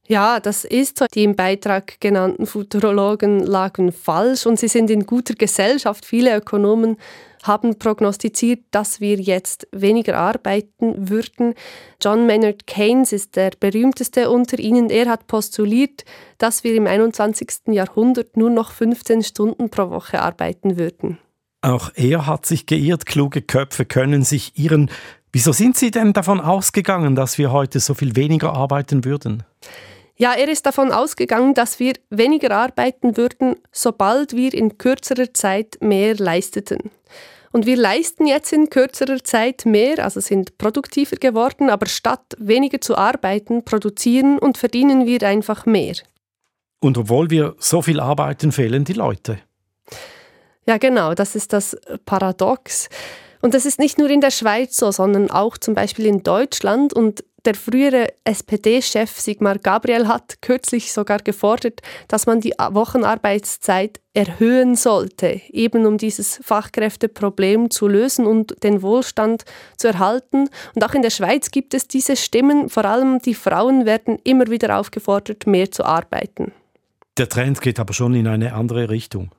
Ja, 0.08 0.40
das 0.40 0.64
ist 0.64 1.00
so. 1.00 1.06
Die 1.14 1.24
im 1.24 1.36
Beitrag 1.36 2.00
genannten 2.00 2.46
Futurologen 2.46 3.42
lagen 3.42 3.92
falsch 3.92 4.46
und 4.46 4.58
sie 4.58 4.70
sind 4.70 4.90
in 4.90 5.06
guter 5.06 5.34
Gesellschaft. 5.34 6.06
Viele 6.06 6.36
Ökonomen 6.38 6.98
haben 7.44 7.78
prognostiziert, 7.78 8.62
dass 8.72 9.02
wir 9.02 9.20
jetzt 9.20 9.68
weniger 9.72 10.18
arbeiten 10.18 11.10
würden. 11.10 11.54
John 12.02 12.26
Maynard 12.26 12.68
Keynes 12.68 13.12
ist 13.12 13.36
der 13.36 13.52
berühmteste 13.60 14.30
unter 14.30 14.60
ihnen. 14.60 14.90
Er 14.90 15.08
hat 15.08 15.28
postuliert, 15.28 16.06
dass 16.38 16.64
wir 16.64 16.74
im 16.76 16.88
21. 16.88 17.68
Jahrhundert 17.68 18.38
nur 18.38 18.50
noch 18.50 18.72
15 18.72 19.24
Stunden 19.24 19.70
pro 19.70 19.90
Woche 19.90 20.22
arbeiten 20.22 20.78
würden. 20.78 21.18
Auch 21.62 21.92
er 21.96 22.28
hat 22.28 22.46
sich 22.46 22.66
geirrt. 22.66 23.06
Kluge 23.06 23.42
Köpfe 23.42 23.86
können 23.86 24.24
sich 24.24 24.58
irren. 24.58 24.90
Wieso 25.34 25.52
sind 25.52 25.76
Sie 25.76 25.92
denn 25.92 26.14
davon 26.14 26.40
ausgegangen, 26.40 27.16
dass 27.16 27.38
wir 27.38 27.52
heute 27.52 27.80
so 27.80 27.94
viel 27.94 28.16
weniger 28.16 28.54
arbeiten 28.54 29.04
würden? 29.04 29.44
Ja, 30.20 30.34
er 30.34 30.50
ist 30.50 30.66
davon 30.66 30.92
ausgegangen, 30.92 31.54
dass 31.54 31.80
wir 31.80 31.94
weniger 32.10 32.52
arbeiten 32.52 33.18
würden, 33.18 33.56
sobald 33.72 34.36
wir 34.36 34.54
in 34.54 34.80
kürzerer 34.80 35.32
Zeit 35.34 35.78
mehr 35.80 36.16
leisteten. 36.16 36.90
Und 37.52 37.66
wir 37.66 37.78
leisten 37.78 38.26
jetzt 38.26 38.52
in 38.52 38.70
kürzerer 38.70 39.24
Zeit 39.24 39.66
mehr, 39.66 40.04
also 40.04 40.20
sind 40.20 40.58
produktiver 40.58 41.18
geworden, 41.18 41.70
aber 41.70 41.86
statt 41.86 42.36
weniger 42.40 42.82
zu 42.82 42.98
arbeiten, 42.98 43.64
produzieren 43.64 44.40
und 44.40 44.58
verdienen 44.58 45.06
wir 45.06 45.22
einfach 45.24 45.66
mehr. 45.66 45.96
Und 46.80 46.98
obwohl 46.98 47.30
wir 47.30 47.56
so 47.60 47.82
viel 47.82 48.00
arbeiten, 48.00 48.52
fehlen 48.52 48.86
die 48.86 48.94
Leute. 48.94 49.40
Ja, 50.68 50.78
genau, 50.78 51.14
das 51.14 51.36
ist 51.36 51.54
das 51.54 51.78
Paradox. 52.06 52.90
Und 53.42 53.54
das 53.54 53.66
ist 53.66 53.80
nicht 53.80 53.98
nur 53.98 54.10
in 54.10 54.22
der 54.22 54.32
Schweiz 54.32 54.78
so, 54.78 54.92
sondern 54.92 55.32
auch 55.32 55.58
zum 55.58 55.76
Beispiel 55.76 56.06
in 56.06 56.24
Deutschland. 56.24 56.92
Und 56.92 57.24
der 57.48 57.56
frühere 57.56 58.10
SPD-Chef 58.26 59.10
Sigmar 59.10 59.58
Gabriel 59.58 60.08
hat 60.08 60.42
kürzlich 60.42 60.92
sogar 60.92 61.20
gefordert, 61.20 61.82
dass 62.10 62.26
man 62.26 62.42
die 62.42 62.52
Wochenarbeitszeit 62.52 64.02
erhöhen 64.14 64.76
sollte, 64.76 65.40
eben 65.50 65.86
um 65.86 65.98
dieses 65.98 66.42
Fachkräfteproblem 66.44 67.72
zu 67.72 67.88
lösen 67.88 68.26
und 68.26 68.62
den 68.64 68.82
Wohlstand 68.82 69.46
zu 69.78 69.88
erhalten. 69.88 70.50
Und 70.76 70.84
auch 70.84 70.94
in 70.94 71.02
der 71.02 71.10
Schweiz 71.10 71.50
gibt 71.50 71.74
es 71.74 71.88
diese 71.88 72.18
Stimmen, 72.18 72.68
vor 72.68 72.84
allem 72.84 73.20
die 73.20 73.34
Frauen 73.34 73.86
werden 73.86 74.20
immer 74.26 74.48
wieder 74.48 74.78
aufgefordert, 74.78 75.48
mehr 75.48 75.72
zu 75.72 75.86
arbeiten. 75.86 76.52
Der 77.18 77.30
Trend 77.30 77.62
geht 77.62 77.80
aber 77.80 77.94
schon 77.94 78.14
in 78.14 78.28
eine 78.28 78.54
andere 78.54 78.90
Richtung. 78.90 79.32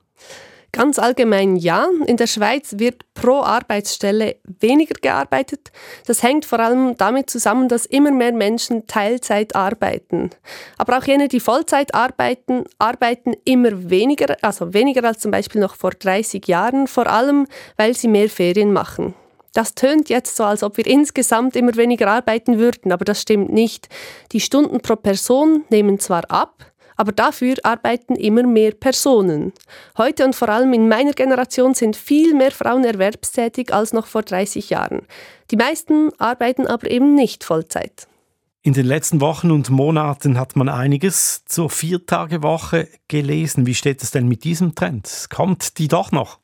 Ganz 0.71 0.99
allgemein 0.99 1.55
ja. 1.55 1.87
In 2.05 2.17
der 2.17 2.27
Schweiz 2.27 2.75
wird 2.77 3.03
pro 3.13 3.41
Arbeitsstelle 3.41 4.35
weniger 4.59 4.95
gearbeitet. 5.01 5.71
Das 6.05 6.21
hängt 6.21 6.45
vor 6.45 6.59
allem 6.59 6.95
damit 6.97 7.29
zusammen, 7.29 7.67
dass 7.67 7.85
immer 7.85 8.11
mehr 8.11 8.33
Menschen 8.33 8.85
Teilzeit 8.85 9.55
arbeiten. 9.55 10.29
Aber 10.77 10.97
auch 10.97 11.03
jene, 11.03 11.27
die 11.27 11.39
Vollzeit 11.39 11.95
arbeiten, 11.95 12.65
arbeiten 12.77 13.33
immer 13.45 13.89
weniger, 13.89 14.37
also 14.41 14.73
weniger 14.73 15.03
als 15.03 15.19
zum 15.19 15.31
Beispiel 15.31 15.61
noch 15.61 15.75
vor 15.75 15.91
30 15.91 16.47
Jahren, 16.47 16.87
vor 16.87 17.07
allem 17.07 17.47
weil 17.77 17.95
sie 17.95 18.07
mehr 18.07 18.29
Ferien 18.29 18.71
machen. 18.71 19.15
Das 19.53 19.73
tönt 19.73 20.09
jetzt 20.09 20.35
so, 20.35 20.43
als 20.43 20.61
ob 20.61 20.77
wir 20.77 20.85
insgesamt 20.85 21.55
immer 21.55 21.75
weniger 21.75 22.07
arbeiten 22.07 22.59
würden, 22.59 22.91
aber 22.91 23.03
das 23.03 23.21
stimmt 23.21 23.51
nicht. 23.51 23.89
Die 24.31 24.39
Stunden 24.39 24.79
pro 24.81 24.95
Person 24.95 25.63
nehmen 25.69 25.99
zwar 25.99 26.29
ab, 26.29 26.68
aber 26.99 27.13
dafür 27.13 27.55
arbeiten 27.63 28.15
immer 28.15 28.43
mehr 28.43 28.71
Personen. 28.71 29.53
Heute 29.97 30.25
und 30.25 30.35
vor 30.35 30.49
allem 30.49 30.73
in 30.73 30.89
meiner 30.89 31.13
Generation 31.13 31.73
sind 31.73 31.95
viel 31.95 32.33
mehr 32.33 32.51
Frauen 32.51 32.83
erwerbstätig 32.83 33.73
als 33.73 33.93
noch 33.93 34.05
vor 34.05 34.21
30 34.21 34.69
Jahren. 34.69 35.03
Die 35.49 35.55
meisten 35.55 36.11
arbeiten 36.19 36.67
aber 36.67 36.91
eben 36.91 37.15
nicht 37.15 37.45
Vollzeit. 37.45 38.07
In 38.63 38.73
den 38.73 38.85
letzten 38.85 39.21
Wochen 39.21 39.51
und 39.51 39.69
Monaten 39.69 40.37
hat 40.37 40.57
man 40.57 40.67
einiges 40.67 41.45
zur 41.45 41.69
Viertagewoche 41.69 42.89
gelesen. 43.07 43.65
Wie 43.65 43.75
steht 43.75 44.03
es 44.03 44.11
denn 44.11 44.27
mit 44.27 44.43
diesem 44.43 44.75
Trend? 44.75 45.27
Kommt 45.29 45.77
die 45.77 45.87
doch 45.87 46.11
noch? 46.11 46.39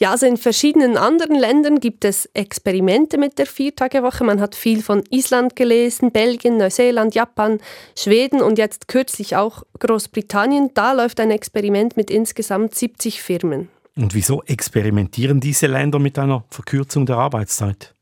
Ja, 0.00 0.12
also 0.12 0.24
in 0.24 0.38
verschiedenen 0.38 0.96
anderen 0.96 1.38
Ländern 1.38 1.78
gibt 1.78 2.06
es 2.06 2.24
Experimente 2.32 3.18
mit 3.18 3.38
der 3.38 3.44
Viertagewoche. 3.44 4.24
Man 4.24 4.40
hat 4.40 4.54
viel 4.54 4.82
von 4.82 5.04
Island 5.10 5.56
gelesen, 5.56 6.10
Belgien, 6.10 6.56
Neuseeland, 6.56 7.14
Japan, 7.14 7.58
Schweden 7.94 8.40
und 8.40 8.56
jetzt 8.56 8.88
kürzlich 8.88 9.36
auch 9.36 9.62
Großbritannien. 9.78 10.70
Da 10.72 10.94
läuft 10.94 11.20
ein 11.20 11.30
Experiment 11.30 11.98
mit 11.98 12.10
insgesamt 12.10 12.74
70 12.74 13.20
Firmen. 13.20 13.68
Und 13.94 14.14
wieso 14.14 14.42
experimentieren 14.44 15.38
diese 15.38 15.66
Länder 15.66 15.98
mit 15.98 16.18
einer 16.18 16.44
Verkürzung 16.48 17.04
der 17.04 17.18
Arbeitszeit? 17.18 17.94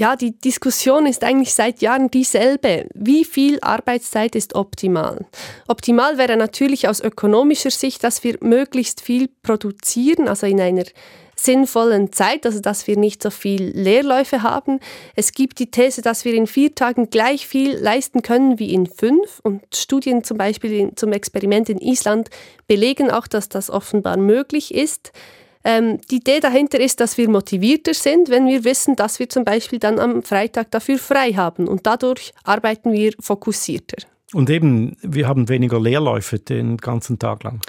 Ja, 0.00 0.14
die 0.14 0.38
Diskussion 0.38 1.06
ist 1.06 1.24
eigentlich 1.24 1.52
seit 1.54 1.82
Jahren 1.82 2.08
dieselbe. 2.08 2.86
Wie 2.94 3.24
viel 3.24 3.58
Arbeitszeit 3.62 4.36
ist 4.36 4.54
optimal? 4.54 5.26
Optimal 5.66 6.18
wäre 6.18 6.36
natürlich 6.36 6.86
aus 6.86 7.00
ökonomischer 7.00 7.72
Sicht, 7.72 8.04
dass 8.04 8.22
wir 8.22 8.38
möglichst 8.40 9.00
viel 9.00 9.28
produzieren, 9.42 10.28
also 10.28 10.46
in 10.46 10.60
einer 10.60 10.84
sinnvollen 11.34 12.12
Zeit, 12.12 12.46
also 12.46 12.60
dass 12.60 12.86
wir 12.86 12.96
nicht 12.96 13.24
so 13.24 13.30
viel 13.30 13.72
Leerläufe 13.76 14.44
haben. 14.44 14.78
Es 15.16 15.32
gibt 15.32 15.58
die 15.58 15.72
These, 15.72 16.00
dass 16.00 16.24
wir 16.24 16.34
in 16.34 16.46
vier 16.46 16.76
Tagen 16.76 17.10
gleich 17.10 17.48
viel 17.48 17.76
leisten 17.76 18.22
können 18.22 18.60
wie 18.60 18.72
in 18.72 18.86
fünf 18.86 19.40
und 19.42 19.62
Studien 19.74 20.22
zum 20.22 20.38
Beispiel 20.38 20.92
zum 20.94 21.12
Experiment 21.12 21.70
in 21.70 21.78
Island 21.78 22.30
belegen 22.68 23.10
auch, 23.10 23.26
dass 23.26 23.48
das 23.48 23.68
offenbar 23.68 24.16
möglich 24.16 24.72
ist. 24.72 25.10
Ähm, 25.64 25.98
die 26.10 26.16
Idee 26.16 26.40
dahinter 26.40 26.80
ist, 26.80 27.00
dass 27.00 27.18
wir 27.18 27.28
motivierter 27.28 27.94
sind, 27.94 28.28
wenn 28.28 28.46
wir 28.46 28.64
wissen, 28.64 28.96
dass 28.96 29.18
wir 29.18 29.28
zum 29.28 29.44
Beispiel 29.44 29.78
dann 29.78 29.98
am 29.98 30.22
Freitag 30.22 30.70
dafür 30.70 30.98
frei 30.98 31.32
haben 31.32 31.68
und 31.68 31.86
dadurch 31.86 32.32
arbeiten 32.44 32.92
wir 32.92 33.12
fokussierter. 33.20 33.98
Und 34.34 34.50
eben, 34.50 34.96
wir 35.02 35.26
haben 35.26 35.48
weniger 35.48 35.80
Leerläufe 35.80 36.38
den 36.38 36.76
ganzen 36.76 37.18
Tag 37.18 37.42
lang. 37.44 37.60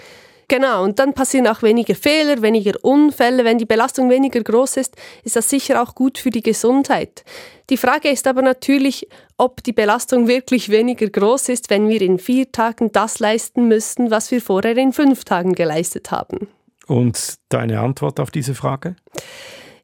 Genau, 0.50 0.84
und 0.84 0.98
dann 0.98 1.14
passieren 1.14 1.46
auch 1.46 1.62
weniger 1.62 1.94
Fehler, 1.94 2.42
weniger 2.42 2.74
Unfälle. 2.82 3.46
Wenn 3.46 3.60
die 3.60 3.68
Belastung 3.68 4.10
weniger 4.10 4.42
groß 4.42 4.78
ist, 4.78 4.96
ist 5.24 5.36
das 5.36 5.48
sicher 5.48 5.82
auch 5.82 5.94
gut 5.94 6.18
für 6.18 6.32
die 6.32 6.42
Gesundheit. 6.42 7.24
Die 7.70 7.78
Frage 7.78 8.10
ist 8.10 8.26
aber 8.26 8.42
natürlich, 8.42 9.08
ob 9.38 9.62
die 9.64 9.74
Belastung 9.74 10.28
wirklich 10.28 10.70
weniger 10.70 11.08
groß 11.08 11.50
ist, 11.50 11.70
wenn 11.70 11.88
wir 11.88 12.02
in 12.02 12.18
vier 12.18 12.52
Tagen 12.52 12.92
das 12.92 13.20
leisten 13.20 13.68
müssten, 13.68 14.10
was 14.10 14.32
wir 14.32 14.42
vorher 14.42 14.76
in 14.76 14.92
fünf 14.92 15.24
Tagen 15.24 15.54
geleistet 15.54 16.10
haben. 16.10 16.48
Und 16.90 17.36
deine 17.50 17.80
Antwort 17.80 18.20
auf 18.20 18.32
diese 18.32 18.56
Frage? 18.56 18.96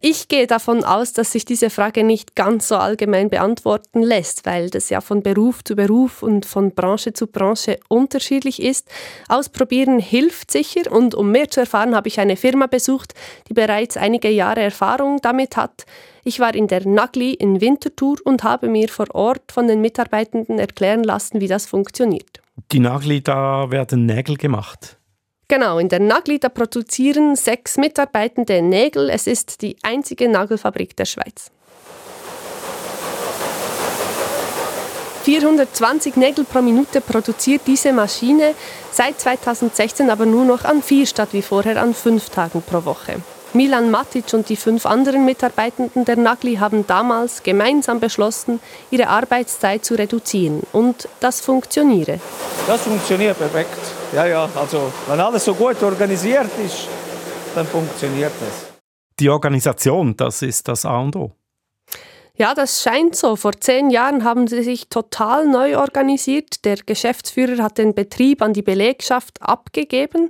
Ich 0.08 0.28
gehe 0.28 0.46
davon 0.46 0.84
aus, 0.84 1.14
dass 1.14 1.32
sich 1.32 1.46
diese 1.46 1.70
Frage 1.70 2.04
nicht 2.04 2.36
ganz 2.36 2.68
so 2.68 2.76
allgemein 2.76 3.30
beantworten 3.30 4.04
lässt, 4.04 4.46
weil 4.46 4.70
das 4.70 4.90
ja 4.90 5.02
von 5.02 5.24
Beruf 5.24 5.64
zu 5.64 5.76
Beruf 5.76 6.22
und 6.22 6.46
von 6.46 6.76
Branche 6.76 7.14
zu 7.14 7.28
Branche 7.28 7.80
unterschiedlich 7.90 8.62
ist. 8.62 8.88
Ausprobieren 9.30 10.00
hilft 10.00 10.52
sicher 10.52 10.92
und 10.92 11.16
um 11.16 11.32
mehr 11.32 11.50
zu 11.50 11.62
erfahren, 11.62 11.96
habe 11.96 12.08
ich 12.08 12.20
eine 12.20 12.36
Firma 12.38 12.68
besucht, 12.68 13.14
die 13.50 13.54
bereits 13.54 13.98
einige 13.98 14.30
Jahre 14.30 14.62
Erfahrung 14.62 15.20
damit 15.22 15.58
hat. 15.58 15.86
Ich 16.24 16.40
war 16.40 16.54
in 16.54 16.68
der 16.68 16.88
Nagli 16.88 17.34
in 17.34 17.62
Winterthur 17.62 18.18
und 18.26 18.44
habe 18.44 18.68
mir 18.68 18.90
vor 18.90 19.14
Ort 19.14 19.52
von 19.52 19.68
den 19.68 19.82
Mitarbeitenden 19.82 20.60
erklären 20.60 21.04
lassen, 21.04 21.40
wie 21.40 21.48
das 21.48 21.68
funktioniert. 21.68 22.42
Die 22.72 22.80
Nagli, 22.80 23.22
da 23.22 23.70
werden 23.72 24.06
Nägel 24.06 24.38
gemacht. 24.38 24.98
Genau, 25.48 25.78
in 25.78 25.90
der 25.90 26.00
Nagli 26.00 26.40
da 26.40 26.50
produzieren 26.50 27.36
sechs 27.36 27.78
Mitarbeitende 27.78 28.64
Nägel. 28.64 29.12
Es 29.12 29.28
ist 29.28 29.62
die 29.62 29.78
einzige 29.84 30.28
Nagelfabrik 30.28 30.96
der 30.96 31.06
Schweiz. 31.06 31.52
420 35.24 36.18
Nägel 36.18 36.46
pro 36.46 36.62
Minute 36.62 37.02
produziert 37.02 37.62
diese 37.68 37.94
Maschine, 37.94 38.54
seit 38.92 39.20
2016 39.20 40.10
aber 40.10 40.26
nur 40.26 40.46
noch 40.46 40.66
an 40.66 40.82
vier 40.82 41.06
statt 41.06 41.30
wie 41.32 41.42
vorher 41.42 41.82
an 41.82 41.94
fünf 41.94 42.30
Tagen 42.30 42.62
pro 42.62 42.86
Woche. 42.86 43.22
Milan 43.54 43.90
Matic 43.90 44.34
und 44.34 44.50
die 44.50 44.56
fünf 44.56 44.86
anderen 44.86 45.26
Mitarbeitenden 45.26 46.06
der 46.06 46.18
Nagli 46.18 46.58
haben 46.58 46.86
damals 46.86 47.42
gemeinsam 47.42 48.00
beschlossen, 48.00 48.60
ihre 48.92 49.08
Arbeitszeit 49.08 49.86
zu 49.86 49.96
reduzieren. 49.96 50.62
Und 50.74 51.08
das 51.22 51.40
funktioniere. 51.42 52.20
Das 52.68 52.82
funktioniert 52.82 53.38
perfekt. 53.38 54.05
Ja, 54.16 54.26
ja, 54.26 54.50
also 54.56 54.94
wenn 55.08 55.20
alles 55.20 55.44
so 55.44 55.54
gut 55.54 55.84
organisiert 55.84 56.50
ist, 56.66 56.88
dann 57.54 57.66
funktioniert 57.66 58.32
es. 58.42 58.68
Die 59.20 59.30
Organisation, 59.30 60.16
das 60.16 60.42
ist 60.42 60.70
das 60.70 60.86
A 60.86 61.00
und 61.00 61.18
O. 61.18 61.32
Ja, 62.38 62.54
das 62.54 62.82
scheint 62.82 63.18
so. 63.18 63.36
Vor 63.36 63.52
zehn 63.60 63.90
Jahren 63.90 64.24
haben 64.24 64.48
sie 64.48 64.64
sich 64.64 64.88
total 64.88 65.46
neu 65.48 65.78
organisiert. 65.78 66.64
Der 66.64 66.78
Geschäftsführer 66.78 67.62
hat 67.62 67.78
den 67.78 67.94
Betrieb 67.94 68.42
an 68.42 68.54
die 68.54 68.62
Belegschaft 68.62 69.42
abgegeben. 69.42 70.30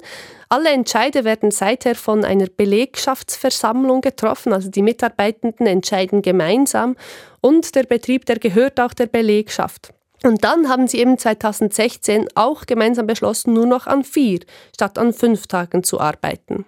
Alle 0.49 0.69
Entscheide 0.69 1.23
werden 1.23 1.51
seither 1.51 1.93
von 1.93 2.25
einer 2.25 2.47
Belegschaftsversammlung 2.47 4.01
getroffen, 4.01 4.51
also 4.51 4.71
die 4.71 4.81
Mitarbeitenden 4.81 5.67
entscheiden 5.67 6.23
gemeinsam 6.23 6.95
und 7.39 7.75
der 7.75 7.83
Betrieb, 7.83 8.25
der 8.25 8.39
gehört 8.39 8.79
auch 8.79 8.93
der 8.93 9.07
Belegschaft. 9.07 9.94
Und 10.25 10.43
dann 10.43 10.69
haben 10.69 10.87
sie 10.87 10.97
eben 10.97 11.19
2016 11.19 12.29
auch 12.33 12.65
gemeinsam 12.65 13.05
beschlossen, 13.05 13.53
nur 13.53 13.67
noch 13.67 13.85
an 13.85 14.03
vier 14.03 14.39
statt 14.73 14.97
an 14.97 15.13
fünf 15.13 15.45
Tagen 15.45 15.83
zu 15.83 15.99
arbeiten. 15.99 16.65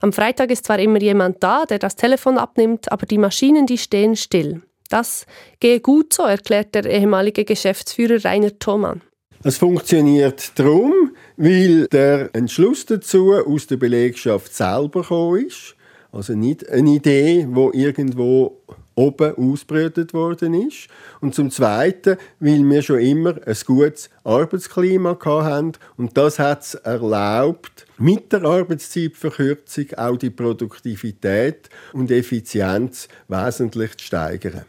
Am 0.00 0.12
Freitag 0.12 0.50
ist 0.50 0.66
zwar 0.66 0.80
immer 0.80 1.00
jemand 1.00 1.40
da, 1.40 1.66
der 1.66 1.78
das 1.78 1.94
Telefon 1.94 2.36
abnimmt, 2.36 2.90
aber 2.90 3.06
die 3.06 3.18
Maschinen, 3.18 3.66
die 3.66 3.78
stehen 3.78 4.16
still. 4.16 4.62
Das 4.90 5.24
gehe 5.60 5.78
gut 5.78 6.12
so, 6.12 6.24
erklärt 6.24 6.74
der 6.74 6.84
ehemalige 6.84 7.44
Geschäftsführer 7.44 8.24
Rainer 8.24 8.58
Thomann. 8.58 9.02
Es 9.44 9.58
funktioniert 9.58 10.58
darum, 10.58 11.12
weil 11.36 11.86
der 11.86 12.30
Entschluss 12.32 12.86
dazu 12.86 13.32
aus 13.34 13.68
der 13.68 13.76
Belegschaft 13.76 14.52
selber 14.52 15.02
gekommen 15.02 15.46
ist. 15.46 15.76
Also 16.10 16.34
nicht 16.34 16.68
eine 16.68 16.90
Idee, 16.90 17.46
wo 17.50 17.70
irgendwo 17.72 18.58
oben 18.96 19.36
ausgebrütet 19.36 20.12
worden 20.12 20.54
ist. 20.54 20.88
Und 21.20 21.34
zum 21.34 21.50
Zweiten, 21.50 22.16
weil 22.40 22.64
wir 22.64 22.82
schon 22.82 22.98
immer 22.98 23.36
ein 23.46 23.56
gutes 23.64 24.10
Arbeitsklima 24.24 25.16
hatten. 25.24 25.72
Und 25.96 26.16
das 26.16 26.38
hat 26.40 26.62
es 26.62 26.74
erlaubt, 26.74 27.86
mit 27.98 28.32
der 28.32 28.42
Arbeitszeitverkürzung 28.44 29.92
auch 29.96 30.16
die 30.16 30.30
Produktivität 30.30 31.68
und 31.92 32.10
Effizienz 32.10 33.08
wesentlich 33.28 33.96
zu 33.98 34.06
steigern. 34.06 34.64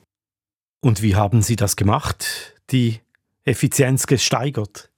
Und 0.81 1.01
wie 1.01 1.15
haben 1.15 1.41
Sie 1.41 1.55
das 1.55 1.75
gemacht, 1.75 2.53
die 2.69 2.99
Effizienz 3.43 4.05
gesteigert? 4.05 4.89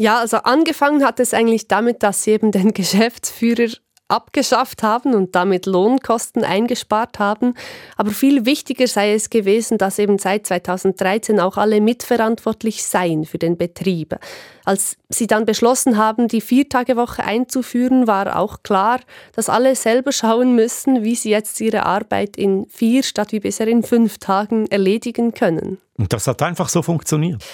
Ja, 0.00 0.20
also 0.20 0.38
angefangen 0.38 1.04
hat 1.04 1.20
es 1.20 1.34
eigentlich 1.34 1.68
damit, 1.68 2.02
dass 2.02 2.24
sie 2.24 2.30
eben 2.30 2.52
den 2.52 2.72
Geschäftsführer 2.74 3.68
abgeschafft 4.10 4.82
haben 4.82 5.14
und 5.14 5.34
damit 5.34 5.66
Lohnkosten 5.66 6.44
eingespart 6.44 7.18
haben. 7.18 7.54
Aber 7.96 8.10
viel 8.10 8.44
wichtiger 8.46 8.86
sei 8.86 9.14
es 9.14 9.30
gewesen, 9.30 9.78
dass 9.78 9.98
eben 9.98 10.18
seit 10.18 10.46
2013 10.46 11.40
auch 11.40 11.56
alle 11.56 11.80
mitverantwortlich 11.80 12.82
seien 12.84 13.24
für 13.24 13.38
den 13.38 13.56
Betrieb. 13.56 14.16
Als 14.64 14.96
sie 15.08 15.26
dann 15.26 15.46
beschlossen 15.46 15.96
haben, 15.96 16.28
die 16.28 16.40
Viertagewoche 16.40 17.24
einzuführen, 17.24 18.06
war 18.06 18.38
auch 18.38 18.62
klar, 18.62 19.00
dass 19.34 19.48
alle 19.48 19.74
selber 19.74 20.12
schauen 20.12 20.54
müssen, 20.54 21.02
wie 21.02 21.14
sie 21.14 21.30
jetzt 21.30 21.60
ihre 21.60 21.86
Arbeit 21.86 22.36
in 22.36 22.66
vier 22.66 23.02
statt 23.02 23.32
wie 23.32 23.40
bisher 23.40 23.68
in 23.68 23.82
fünf 23.82 24.18
Tagen 24.18 24.66
erledigen 24.66 25.32
können. 25.34 25.78
Und 25.96 26.12
das 26.12 26.26
hat 26.26 26.42
einfach 26.42 26.68
so 26.68 26.82
funktioniert? 26.82 27.44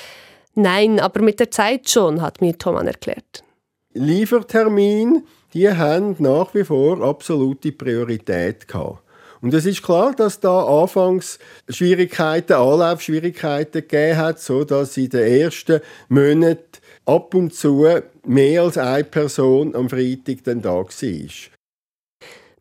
Nein, 0.54 1.00
aber 1.00 1.20
mit 1.20 1.38
der 1.38 1.50
Zeit 1.50 1.88
schon, 1.90 2.22
hat 2.22 2.40
mir 2.40 2.56
Thomas 2.56 2.84
erklärt. 2.84 3.44
Liefertermin 3.92 5.22
die 5.56 5.70
haben 5.70 6.16
nach 6.18 6.52
wie 6.52 6.64
vor 6.64 7.02
absolute 7.02 7.72
Priorität 7.72 8.68
gehabt. 8.68 9.02
Und 9.40 9.54
es 9.54 9.64
ist 9.64 9.82
klar, 9.82 10.12
dass 10.14 10.38
da 10.38 10.64
anfangs 10.64 11.38
Schwierigkeiten, 11.68 12.52
Anlaufschwierigkeiten 12.52 13.80
gegeben 13.82 14.18
hat, 14.18 14.38
so 14.38 14.64
dass 14.64 14.96
in 14.98 15.08
den 15.08 15.42
ersten 15.42 15.80
Monaten 16.08 16.62
ab 17.06 17.34
und 17.34 17.54
zu 17.54 17.86
mehr 18.24 18.62
als 18.62 18.76
eine 18.76 19.04
Person 19.04 19.74
am 19.74 19.88
Freitag 19.88 20.44
dann 20.44 20.60
da 20.60 20.74
war. 20.74 20.86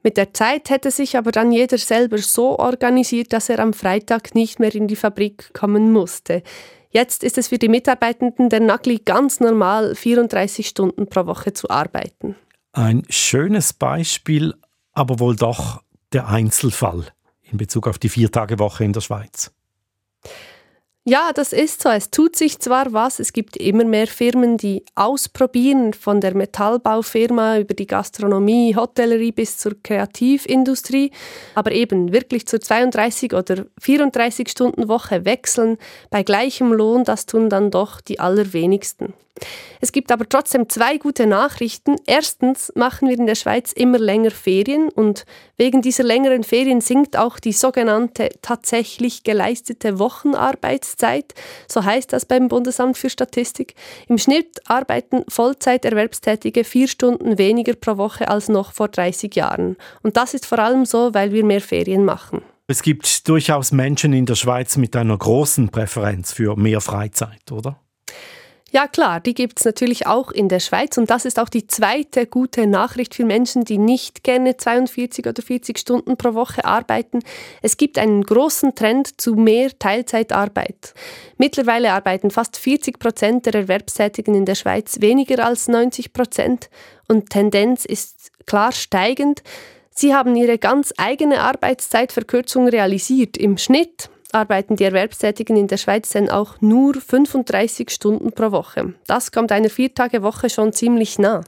Mit 0.03 0.17
der 0.17 0.33
Zeit 0.33 0.69
hätte 0.69 0.91
sich 0.91 1.17
aber 1.17 1.31
dann 1.31 1.51
jeder 1.51 1.77
selber 1.77 2.19
so 2.19 2.57
organisiert, 2.59 3.33
dass 3.33 3.49
er 3.49 3.59
am 3.59 3.73
Freitag 3.73 4.35
nicht 4.35 4.59
mehr 4.59 4.73
in 4.73 4.87
die 4.87 4.95
Fabrik 4.95 5.53
kommen 5.53 5.91
musste. 5.91 6.43
Jetzt 6.91 7.25
ist 7.25 7.37
es 7.37 7.49
für 7.49 7.57
die 7.57 7.67
Mitarbeitenden 7.67 8.49
der 8.49 8.61
Nagli 8.61 8.99
ganz 8.99 9.41
normal, 9.41 9.95
34 9.95 10.65
Stunden 10.65 11.07
pro 11.07 11.25
Woche 11.25 11.51
zu 11.51 11.69
arbeiten. 11.69 12.37
Ein 12.75 13.03
schönes 13.07 13.71
Beispiel, 13.71 14.53
aber 14.91 15.19
wohl 15.19 15.37
doch 15.37 15.81
der 16.11 16.27
Einzelfall 16.27 17.05
in 17.41 17.57
Bezug 17.57 17.87
auf 17.87 17.97
die 17.97 18.09
Viertagewoche 18.09 18.83
in 18.83 18.91
der 18.91 18.99
Schweiz. 18.99 19.53
Ja, 21.07 21.33
das 21.33 21.53
ist 21.53 21.83
so. 21.83 21.89
Es 21.89 22.09
tut 22.09 22.35
sich 22.35 22.57
zwar 22.57 22.91
was, 22.91 23.19
es 23.19 23.31
gibt 23.31 23.57
immer 23.57 23.83
mehr 23.83 24.07
Firmen, 24.07 24.57
die 24.57 24.83
ausprobieren, 24.95 25.93
von 25.93 26.19
der 26.19 26.35
Metallbaufirma 26.35 27.59
über 27.59 27.75
die 27.75 27.85
Gastronomie, 27.85 28.75
Hotellerie 28.75 29.31
bis 29.31 29.59
zur 29.59 29.75
Kreativindustrie, 29.83 31.11
aber 31.53 31.73
eben 31.73 32.11
wirklich 32.11 32.47
zur 32.47 32.59
32 32.59 33.33
oder 33.33 33.67
34 33.79 34.49
Stunden 34.49 34.87
Woche 34.87 35.25
wechseln 35.25 35.77
bei 36.09 36.23
gleichem 36.23 36.73
Lohn, 36.73 37.03
das 37.03 37.27
tun 37.27 37.51
dann 37.51 37.69
doch 37.69 38.01
die 38.01 38.19
allerwenigsten. 38.19 39.13
Es 39.81 39.91
gibt 39.91 40.11
aber 40.11 40.27
trotzdem 40.27 40.69
zwei 40.69 40.97
gute 40.97 41.27
Nachrichten. 41.27 41.97
Erstens 42.05 42.71
machen 42.75 43.09
wir 43.09 43.17
in 43.17 43.25
der 43.27 43.35
Schweiz 43.35 43.73
immer 43.73 43.99
länger 43.99 44.31
Ferien 44.31 44.89
und 44.89 45.25
wegen 45.57 45.81
dieser 45.81 46.03
längeren 46.03 46.43
Ferien 46.43 46.81
sinkt 46.81 47.17
auch 47.17 47.39
die 47.39 47.51
sogenannte 47.51 48.29
tatsächlich 48.41 49.23
geleistete 49.23 49.99
Wochenarbeitszeit. 50.95 51.33
So 51.67 51.83
heißt 51.83 52.13
das 52.13 52.25
beim 52.25 52.47
Bundesamt 52.47 52.97
für 52.97 53.09
Statistik. 53.09 53.75
Im 54.07 54.17
Schnitt 54.17 54.61
arbeiten 54.67 55.23
Vollzeiterwerbstätige 55.27 56.63
vier 56.63 56.87
Stunden 56.87 57.37
weniger 57.37 57.73
pro 57.73 57.97
Woche 57.97 58.27
als 58.27 58.49
noch 58.49 58.71
vor 58.71 58.87
30 58.87 59.35
Jahren. 59.35 59.77
Und 60.03 60.17
das 60.17 60.33
ist 60.33 60.45
vor 60.45 60.59
allem 60.59 60.85
so, 60.85 61.13
weil 61.13 61.31
wir 61.31 61.43
mehr 61.43 61.61
Ferien 61.61 62.05
machen. 62.05 62.41
Es 62.67 62.81
gibt 62.81 63.27
durchaus 63.27 63.71
Menschen 63.71 64.13
in 64.13 64.25
der 64.25 64.35
Schweiz 64.35 64.77
mit 64.77 64.95
einer 64.95 65.17
großen 65.17 65.69
Präferenz 65.69 66.33
für 66.33 66.55
mehr 66.55 66.81
Freizeit, 66.81 67.51
oder? 67.51 67.79
Ja 68.75 68.87
klar, 68.87 69.21
die 69.21 69.33
gibt 69.33 69.59
es 69.59 69.65
natürlich 69.65 70.05
auch 70.05 70.31
in 70.31 70.49
der 70.49 70.59
Schweiz 70.59 70.97
und 70.97 71.09
das 71.09 71.23
ist 71.23 71.39
auch 71.39 71.47
die 71.47 71.65
zweite 71.65 72.27
gute 72.27 72.67
Nachricht 72.67 73.15
für 73.15 73.23
Menschen, 73.23 73.63
die 73.63 73.77
nicht 73.77 74.21
gerne 74.25 74.57
42 74.57 75.25
oder 75.27 75.41
40 75.41 75.79
Stunden 75.79 76.17
pro 76.17 76.33
Woche 76.33 76.65
arbeiten. 76.65 77.21
Es 77.61 77.77
gibt 77.77 77.97
einen 77.97 78.21
großen 78.21 78.75
Trend 78.75 79.21
zu 79.21 79.35
mehr 79.35 79.69
Teilzeitarbeit. 79.79 80.93
Mittlerweile 81.37 81.93
arbeiten 81.93 82.31
fast 82.31 82.57
40 82.57 82.99
Prozent 82.99 83.45
der 83.45 83.55
Erwerbstätigen 83.55 84.35
in 84.35 84.43
der 84.43 84.55
Schweiz 84.55 84.99
weniger 84.99 85.45
als 85.45 85.69
90 85.69 86.11
Prozent 86.11 86.69
und 87.07 87.29
Tendenz 87.29 87.85
ist 87.85 88.33
klar 88.45 88.73
steigend. 88.73 89.41
Sie 89.91 90.13
haben 90.13 90.35
ihre 90.35 90.57
ganz 90.57 90.93
eigene 90.97 91.39
Arbeitszeitverkürzung 91.39 92.67
realisiert. 92.67 93.37
Im 93.37 93.57
Schnitt 93.57 94.09
arbeiten 94.35 94.75
die 94.75 94.83
Erwerbstätigen 94.83 95.55
in 95.55 95.67
der 95.67 95.77
Schweiz 95.77 96.09
dann 96.09 96.29
auch 96.29 96.61
nur 96.61 96.93
35 96.93 97.89
Stunden 97.89 98.33
pro 98.33 98.51
Woche. 98.51 98.93
Das 99.07 99.31
kommt 99.31 99.51
einer 99.51 99.69
Viertagewoche 99.69 100.49
schon 100.49 100.73
ziemlich 100.73 101.17
nah. 101.17 101.41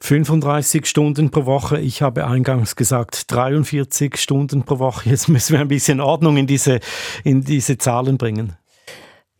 35 0.00 0.84
Stunden 0.84 1.30
pro 1.30 1.46
Woche. 1.46 1.80
Ich 1.80 2.02
habe 2.02 2.26
eingangs 2.26 2.76
gesagt 2.76 3.32
43 3.32 4.16
Stunden 4.16 4.62
pro 4.62 4.78
Woche. 4.78 5.08
Jetzt 5.08 5.28
müssen 5.28 5.54
wir 5.54 5.60
ein 5.60 5.68
bisschen 5.68 6.00
Ordnung 6.00 6.36
in 6.36 6.46
diese, 6.46 6.80
in 7.24 7.40
diese 7.40 7.78
Zahlen 7.78 8.18
bringen. 8.18 8.52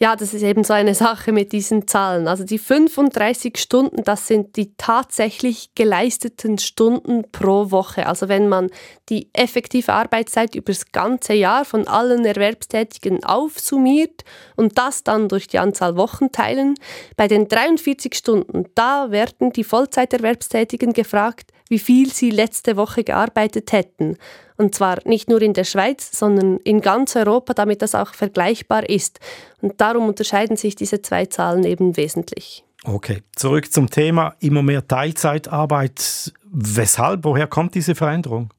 Ja, 0.01 0.17
das 0.17 0.35
ist 0.35 0.43
eben 0.43 0.65
so 0.65 0.73
eine 0.73 0.95
Sache 0.95 1.31
mit 1.31 1.53
diesen 1.53 1.87
Zahlen. 1.87 2.27
Also 2.27 2.43
die 2.43 2.59
35 2.59 3.57
Stunden, 3.57 4.03
das 4.03 4.27
sind 4.27 4.57
die 4.57 4.75
tatsächlich 4.77 5.73
geleisteten 5.77 6.59
Stunden 6.59 7.31
pro 7.31 7.71
Woche. 7.71 8.09
Also 8.09 8.29
wenn 8.29 8.49
man 8.49 8.71
die 9.09 9.31
effektive 9.33 9.93
Arbeitszeit 9.93 10.57
über 10.57 10.73
das 10.73 10.91
ganze 10.91 11.35
Jahr 11.35 11.65
von 11.65 11.87
allen 11.87 12.25
Erwerbstätigen 12.25 13.23
aufsummiert 13.23 14.25
und 14.57 14.79
das 14.79 15.05
dann 15.05 15.29
durch 15.29 15.47
die 15.47 15.61
Anzahl 15.61 15.97
Wochen 15.97 16.33
teilen, 16.33 16.75
bei 17.17 17.29
den 17.29 17.47
43 17.47 18.17
Stunden, 18.17 18.65
da 18.75 19.13
werden 19.13 19.53
die 19.53 19.65
Vollzeiterwerbstätigen 19.65 20.93
gefragt, 20.93 21.53
wie 21.69 21.79
viel 21.79 22.13
sie 22.13 22.31
letzte 22.31 22.77
Woche 22.77 23.05
gearbeitet 23.05 23.71
hätten. 23.71 24.19
Und 24.57 24.75
zwar 24.75 24.99
nicht 25.05 25.29
nur 25.29 25.43
in 25.43 25.53
der 25.53 25.65
Schweiz, 25.65 26.11
sondern 26.17 26.59
in 26.59 26.81
ganz 26.81 27.17
Europa, 27.17 27.55
damit 27.55 27.83
das 27.83 27.95
auch 27.95 28.15
vergleichbar 28.15 28.89
ist. 28.89 29.19
Und 29.61 29.81
darum 29.81 30.07
unterscheiden 30.07 30.57
sich 30.57 30.77
diese 30.77 31.03
zwei 31.03 31.27
Zahlen 31.27 31.65
eben 31.65 31.97
wesentlich. 31.97 32.65
Okay, 32.85 33.23
zurück 33.35 33.73
zum 33.73 33.89
Thema 33.89 34.35
immer 34.41 34.63
mehr 34.63 34.87
Teilzeitarbeit. 34.87 36.33
Weshalb? 36.45 37.25
Woher 37.25 37.47
kommt 37.47 37.75
diese 37.75 37.95
Veränderung? 37.95 38.51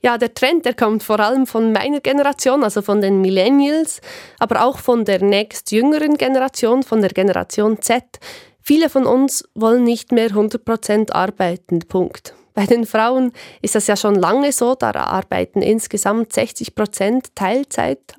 Ja, 0.00 0.18
der 0.18 0.34
Trend, 0.34 0.66
der 0.66 0.74
kommt 0.74 1.02
vor 1.02 1.18
allem 1.18 1.46
von 1.46 1.72
meiner 1.72 2.00
Generation, 2.00 2.62
also 2.62 2.82
von 2.82 3.00
den 3.00 3.22
Millennials, 3.22 4.02
aber 4.38 4.64
auch 4.64 4.78
von 4.78 5.04
der 5.04 5.22
nächstjüngeren 5.22 6.18
Generation, 6.18 6.82
von 6.82 7.00
der 7.00 7.10
Generation 7.10 7.80
Z. 7.80 8.04
Viele 8.60 8.90
von 8.90 9.06
uns 9.06 9.48
wollen 9.54 9.82
nicht 9.82 10.12
mehr 10.12 10.28
100% 10.28 11.10
arbeiten, 11.10 11.80
Punkt. 11.80 12.34
Bei 12.54 12.66
den 12.66 12.86
Frauen 12.86 13.32
ist 13.62 13.74
das 13.74 13.88
ja 13.88 13.96
schon 13.96 14.14
lange 14.14 14.52
so, 14.52 14.76
da 14.76 14.92
arbeiten 14.92 15.60
insgesamt 15.60 16.32
60 16.32 16.74
Prozent 16.74 17.34
Teilzeit. 17.34 18.14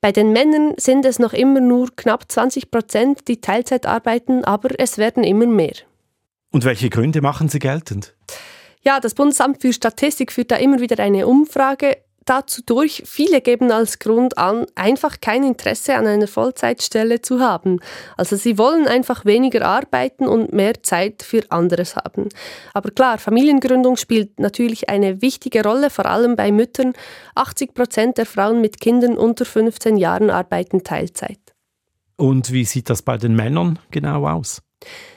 Bei 0.00 0.10
den 0.10 0.32
Männern 0.32 0.74
sind 0.78 1.04
es 1.04 1.18
noch 1.18 1.32
immer 1.34 1.60
nur 1.60 1.94
knapp 1.94 2.30
20 2.30 2.70
Prozent, 2.70 3.28
die 3.28 3.40
Teilzeit 3.40 3.86
arbeiten, 3.86 4.44
aber 4.44 4.70
es 4.78 4.98
werden 4.98 5.22
immer 5.22 5.46
mehr. 5.46 5.74
Und 6.50 6.64
welche 6.64 6.88
Gründe 6.88 7.20
machen 7.20 7.48
Sie 7.48 7.58
geltend? 7.58 8.14
Ja, 8.82 9.00
das 9.00 9.14
Bundesamt 9.14 9.62
für 9.62 9.72
Statistik 9.72 10.30
führt 10.30 10.50
da 10.50 10.56
immer 10.56 10.80
wieder 10.80 11.02
eine 11.02 11.26
Umfrage 11.26 11.96
dazu 12.24 12.62
durch. 12.64 13.02
Viele 13.06 13.40
geben 13.40 13.70
als 13.70 13.98
Grund 13.98 14.38
an, 14.38 14.66
einfach 14.74 15.20
kein 15.20 15.44
Interesse 15.44 15.94
an 15.94 16.06
einer 16.06 16.26
Vollzeitstelle 16.26 17.22
zu 17.22 17.40
haben. 17.40 17.80
Also 18.16 18.36
sie 18.36 18.58
wollen 18.58 18.86
einfach 18.86 19.24
weniger 19.24 19.66
arbeiten 19.66 20.26
und 20.26 20.52
mehr 20.52 20.82
Zeit 20.82 21.22
für 21.22 21.42
anderes 21.50 21.96
haben. 21.96 22.28
Aber 22.72 22.90
klar, 22.90 23.18
Familiengründung 23.18 23.96
spielt 23.96 24.40
natürlich 24.40 24.88
eine 24.88 25.22
wichtige 25.22 25.62
Rolle, 25.62 25.90
vor 25.90 26.06
allem 26.06 26.36
bei 26.36 26.50
Müttern. 26.52 26.92
80 27.34 27.74
Prozent 27.74 28.18
der 28.18 28.26
Frauen 28.26 28.60
mit 28.60 28.80
Kindern 28.80 29.16
unter 29.16 29.44
15 29.44 29.96
Jahren 29.96 30.30
arbeiten 30.30 30.84
Teilzeit. 30.84 31.38
Und 32.16 32.52
wie 32.52 32.64
sieht 32.64 32.90
das 32.90 33.02
bei 33.02 33.16
den 33.16 33.34
Männern 33.34 33.78
genau 33.90 34.26
aus? 34.28 34.63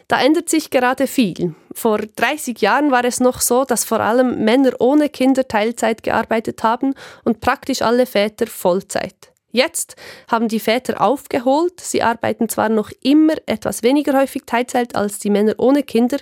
Da 0.08 0.22
ändert 0.22 0.50
sich 0.50 0.70
gerade 0.70 1.08
viel. 1.08 1.56
Vor 1.74 2.00
30 2.00 2.60
Jahren 2.62 2.92
war 2.92 3.04
es 3.04 3.20
noch 3.20 3.42
so, 3.42 3.66
dass 3.66 3.84
vor 3.84 4.00
allem 4.00 4.44
Männer 4.44 4.72
ohne 4.80 5.10
Kinder 5.10 5.48
Teilzeit 5.48 6.04
gearbeitet 6.04 6.64
haben 6.64 6.94
und 7.24 7.42
praktisch 7.42 7.82
alle 7.82 8.06
Väter 8.06 8.48
Vollzeit. 8.48 9.32
Jetzt 9.52 9.96
haben 10.30 10.50
die 10.50 10.60
Väter 10.60 11.02
aufgeholt. 11.02 11.80
Sie 11.80 12.04
arbeiten 12.04 12.48
zwar 12.50 12.70
noch 12.70 12.92
immer 13.02 13.34
etwas 13.46 13.82
weniger 13.82 14.20
häufig 14.20 14.44
Teilzeit 14.46 14.96
als 14.96 15.20
die 15.20 15.30
Männer 15.30 15.56
ohne 15.58 15.84
Kinder, 15.84 16.18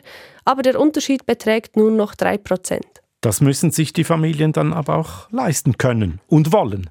aber 0.45 0.62
der 0.62 0.79
Unterschied 0.79 1.25
beträgt 1.25 1.75
nur 1.75 1.91
noch 1.91 2.15
3%. 2.15 2.81
Das 3.21 3.41
müssen 3.41 3.71
sich 3.71 3.91
die 3.91 4.03
Familien 4.03 4.53
dann 4.53 4.71
aber 4.71 4.97
auch 4.97 5.31
leisten 5.31 5.77
können 5.77 6.21
und 6.27 6.53
wollen. 6.53 6.89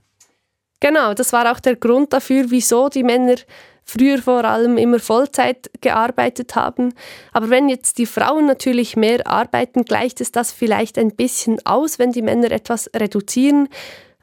Genau, 0.80 1.14
das 1.14 1.32
war 1.32 1.50
auch 1.50 1.60
der 1.60 1.76
Grund 1.76 2.12
dafür, 2.12 2.46
wieso 2.48 2.88
die 2.88 3.04
Männer 3.04 3.36
früher 3.84 4.18
vor 4.18 4.44
allem 4.44 4.76
immer 4.76 4.98
Vollzeit 4.98 5.70
gearbeitet 5.80 6.54
haben. 6.56 6.94
Aber 7.32 7.50
wenn 7.50 7.68
jetzt 7.68 7.98
die 7.98 8.06
Frauen 8.06 8.46
natürlich 8.46 8.96
mehr 8.96 9.26
arbeiten, 9.26 9.84
gleicht 9.84 10.20
es 10.20 10.32
das 10.32 10.52
vielleicht 10.52 10.98
ein 10.98 11.14
bisschen 11.14 11.64
aus, 11.64 11.98
wenn 11.98 12.12
die 12.12 12.22
Männer 12.22 12.50
etwas 12.50 12.90
reduzieren. 12.94 13.68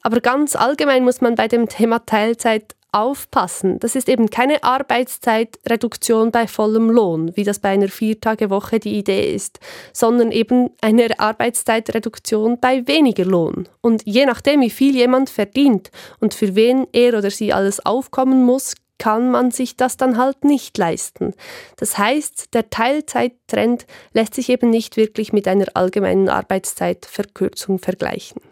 Aber 0.02 0.19
ganz 0.19 0.56
allgemein 0.56 1.04
muss 1.04 1.21
man 1.21 1.36
bei 1.36 1.47
dem 1.47 1.69
Thema 1.69 2.06
Teilzeit 2.06 2.76
aufpassen. 2.91 3.80
Das 3.80 3.95
ist 3.95 4.10
eben 4.10 4.30
keine 4.30 4.63
Arbeitszeitreduktion 4.63 6.32
bei 6.32 6.47
vollem 6.47 6.89
Lohn, 6.89 7.32
wie 7.36 7.43
das 7.43 7.60
bei 7.60 7.69
einer 7.69 7.88
Viertagewoche 7.88 8.80
die 8.80 8.97
Idee 8.97 9.34
ist, 9.34 9.60
sondern 9.93 10.32
eben 10.32 10.71
eine 10.82 11.17
Arbeitszeitreduktion 11.17 12.60
bei 12.60 12.86
weniger 12.88 13.26
Lohn. 13.26 13.69
Und 13.80 14.04
je 14.06 14.26
nachdem, 14.26 14.62
wie 14.62 14.69
viel 14.69 14.95
jemand 14.95 15.30
verdient 15.30 15.89
und 16.19 16.34
für 16.34 16.56
wen 16.56 16.86
er 16.91 17.17
oder 17.17 17.32
sie 17.32 17.54
alles 17.54 17.86
aufkommen 17.86 18.43
muss, 18.43 18.76
kann 19.01 19.31
man 19.31 19.49
sich 19.49 19.77
das 19.77 19.97
dann 19.97 20.15
halt 20.15 20.45
nicht 20.45 20.77
leisten. 20.77 21.33
Das 21.77 21.97
heißt, 21.97 22.53
der 22.53 22.69
Teilzeittrend 22.69 23.87
lässt 24.13 24.35
sich 24.35 24.47
eben 24.49 24.69
nicht 24.69 24.95
wirklich 24.95 25.33
mit 25.33 25.47
einer 25.47 25.65
allgemeinen 25.73 26.29
Arbeitszeitverkürzung 26.29 27.79
vergleichen. 27.79 28.43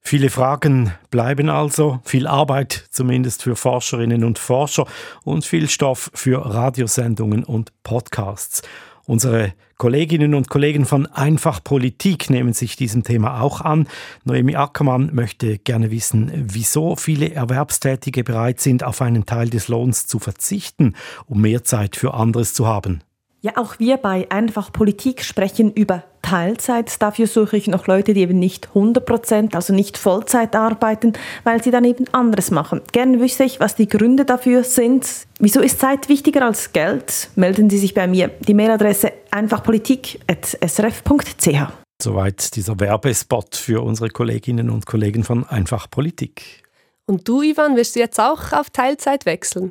Viele 0.00 0.30
Fragen 0.30 0.94
bleiben 1.10 1.50
also, 1.50 2.00
viel 2.02 2.26
Arbeit 2.26 2.86
zumindest 2.88 3.42
für 3.42 3.56
Forscherinnen 3.56 4.24
und 4.24 4.38
Forscher 4.38 4.86
und 5.22 5.44
viel 5.44 5.68
Stoff 5.68 6.10
für 6.14 6.42
Radiosendungen 6.54 7.44
und 7.44 7.72
Podcasts. 7.82 8.62
Unsere 9.04 9.52
Kolleginnen 9.78 10.34
und 10.34 10.48
Kollegen 10.48 10.86
von 10.86 11.06
Einfach 11.06 11.62
Politik 11.62 12.30
nehmen 12.30 12.54
sich 12.54 12.76
diesem 12.76 13.02
Thema 13.02 13.42
auch 13.42 13.60
an. 13.60 13.86
Noemi 14.24 14.56
Ackermann 14.56 15.10
möchte 15.12 15.58
gerne 15.58 15.90
wissen, 15.90 16.32
wieso 16.34 16.96
viele 16.96 17.32
Erwerbstätige 17.32 18.24
bereit 18.24 18.60
sind, 18.60 18.84
auf 18.84 19.02
einen 19.02 19.26
Teil 19.26 19.50
des 19.50 19.68
Lohns 19.68 20.06
zu 20.06 20.18
verzichten, 20.18 20.94
um 21.26 21.42
mehr 21.42 21.62
Zeit 21.62 21.96
für 21.96 22.14
anderes 22.14 22.54
zu 22.54 22.66
haben. 22.66 23.02
Ja, 23.42 23.58
auch 23.58 23.78
wir 23.78 23.98
bei 23.98 24.30
Einfach 24.30 24.72
Politik 24.72 25.22
sprechen 25.22 25.70
über 25.72 26.04
Teilzeit. 26.26 27.00
Dafür 27.00 27.28
suche 27.28 27.56
ich 27.56 27.68
noch 27.68 27.86
Leute, 27.86 28.12
die 28.12 28.20
eben 28.20 28.38
nicht 28.38 28.68
100 28.68 29.06
Prozent, 29.06 29.54
also 29.54 29.72
nicht 29.72 29.96
Vollzeit 29.96 30.54
arbeiten, 30.56 31.12
weil 31.44 31.62
sie 31.62 31.70
dann 31.70 31.84
eben 31.84 32.12
anderes 32.12 32.50
machen. 32.50 32.80
Gerne 32.90 33.20
wüsste 33.20 33.44
ich, 33.44 33.60
was 33.60 33.76
die 33.76 33.86
Gründe 33.86 34.24
dafür 34.24 34.64
sind. 34.64 35.06
Wieso 35.38 35.60
ist 35.60 35.78
Zeit 35.78 36.08
wichtiger 36.08 36.44
als 36.44 36.72
Geld? 36.72 37.30
Melden 37.36 37.70
Sie 37.70 37.78
sich 37.78 37.94
bei 37.94 38.08
mir. 38.08 38.32
Die 38.48 38.54
Mailadresse 38.54 39.12
einfachpolitik.srf.ch. 39.30 41.72
Soweit 42.02 42.56
dieser 42.56 42.80
Werbespot 42.80 43.54
für 43.54 43.82
unsere 43.82 44.10
Kolleginnen 44.10 44.70
und 44.70 44.84
Kollegen 44.84 45.22
von 45.22 45.46
Einfach 45.46 45.88
Politik. 45.88 46.64
Und 47.06 47.28
du, 47.28 47.42
Ivan, 47.42 47.76
wirst 47.76 47.94
du 47.94 48.00
jetzt 48.00 48.18
auch 48.18 48.52
auf 48.52 48.70
Teilzeit 48.70 49.26
wechseln? 49.26 49.70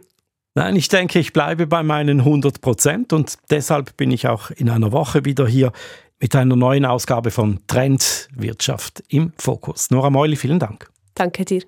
Nein, 0.58 0.78
ich 0.78 0.88
denke, 0.88 1.20
ich 1.20 1.34
bleibe 1.34 1.68
bei 1.68 1.84
meinen 1.84 2.20
100 2.20 2.62
Prozent 2.62 3.12
und 3.12 3.38
deshalb 3.50 3.98
bin 3.98 4.10
ich 4.10 4.30
auch 4.30 4.52
in 4.52 4.70
einer 4.70 4.94
Woche 4.94 5.26
wieder 5.26 5.46
hier 5.46 5.74
mit 6.20 6.36
einer 6.36 6.56
neuen 6.56 6.86
Ausgabe 6.86 7.32
von 7.32 7.60
Trend 7.68 8.30
Wirtschaft 8.36 9.04
im 9.10 9.34
Fokus. 9.38 9.90
Nora 9.92 10.10
Meuli, 10.10 10.36
vielen 10.36 10.60
Dank. 10.60 10.90
Danke 11.14 11.46
dir. 11.46 11.64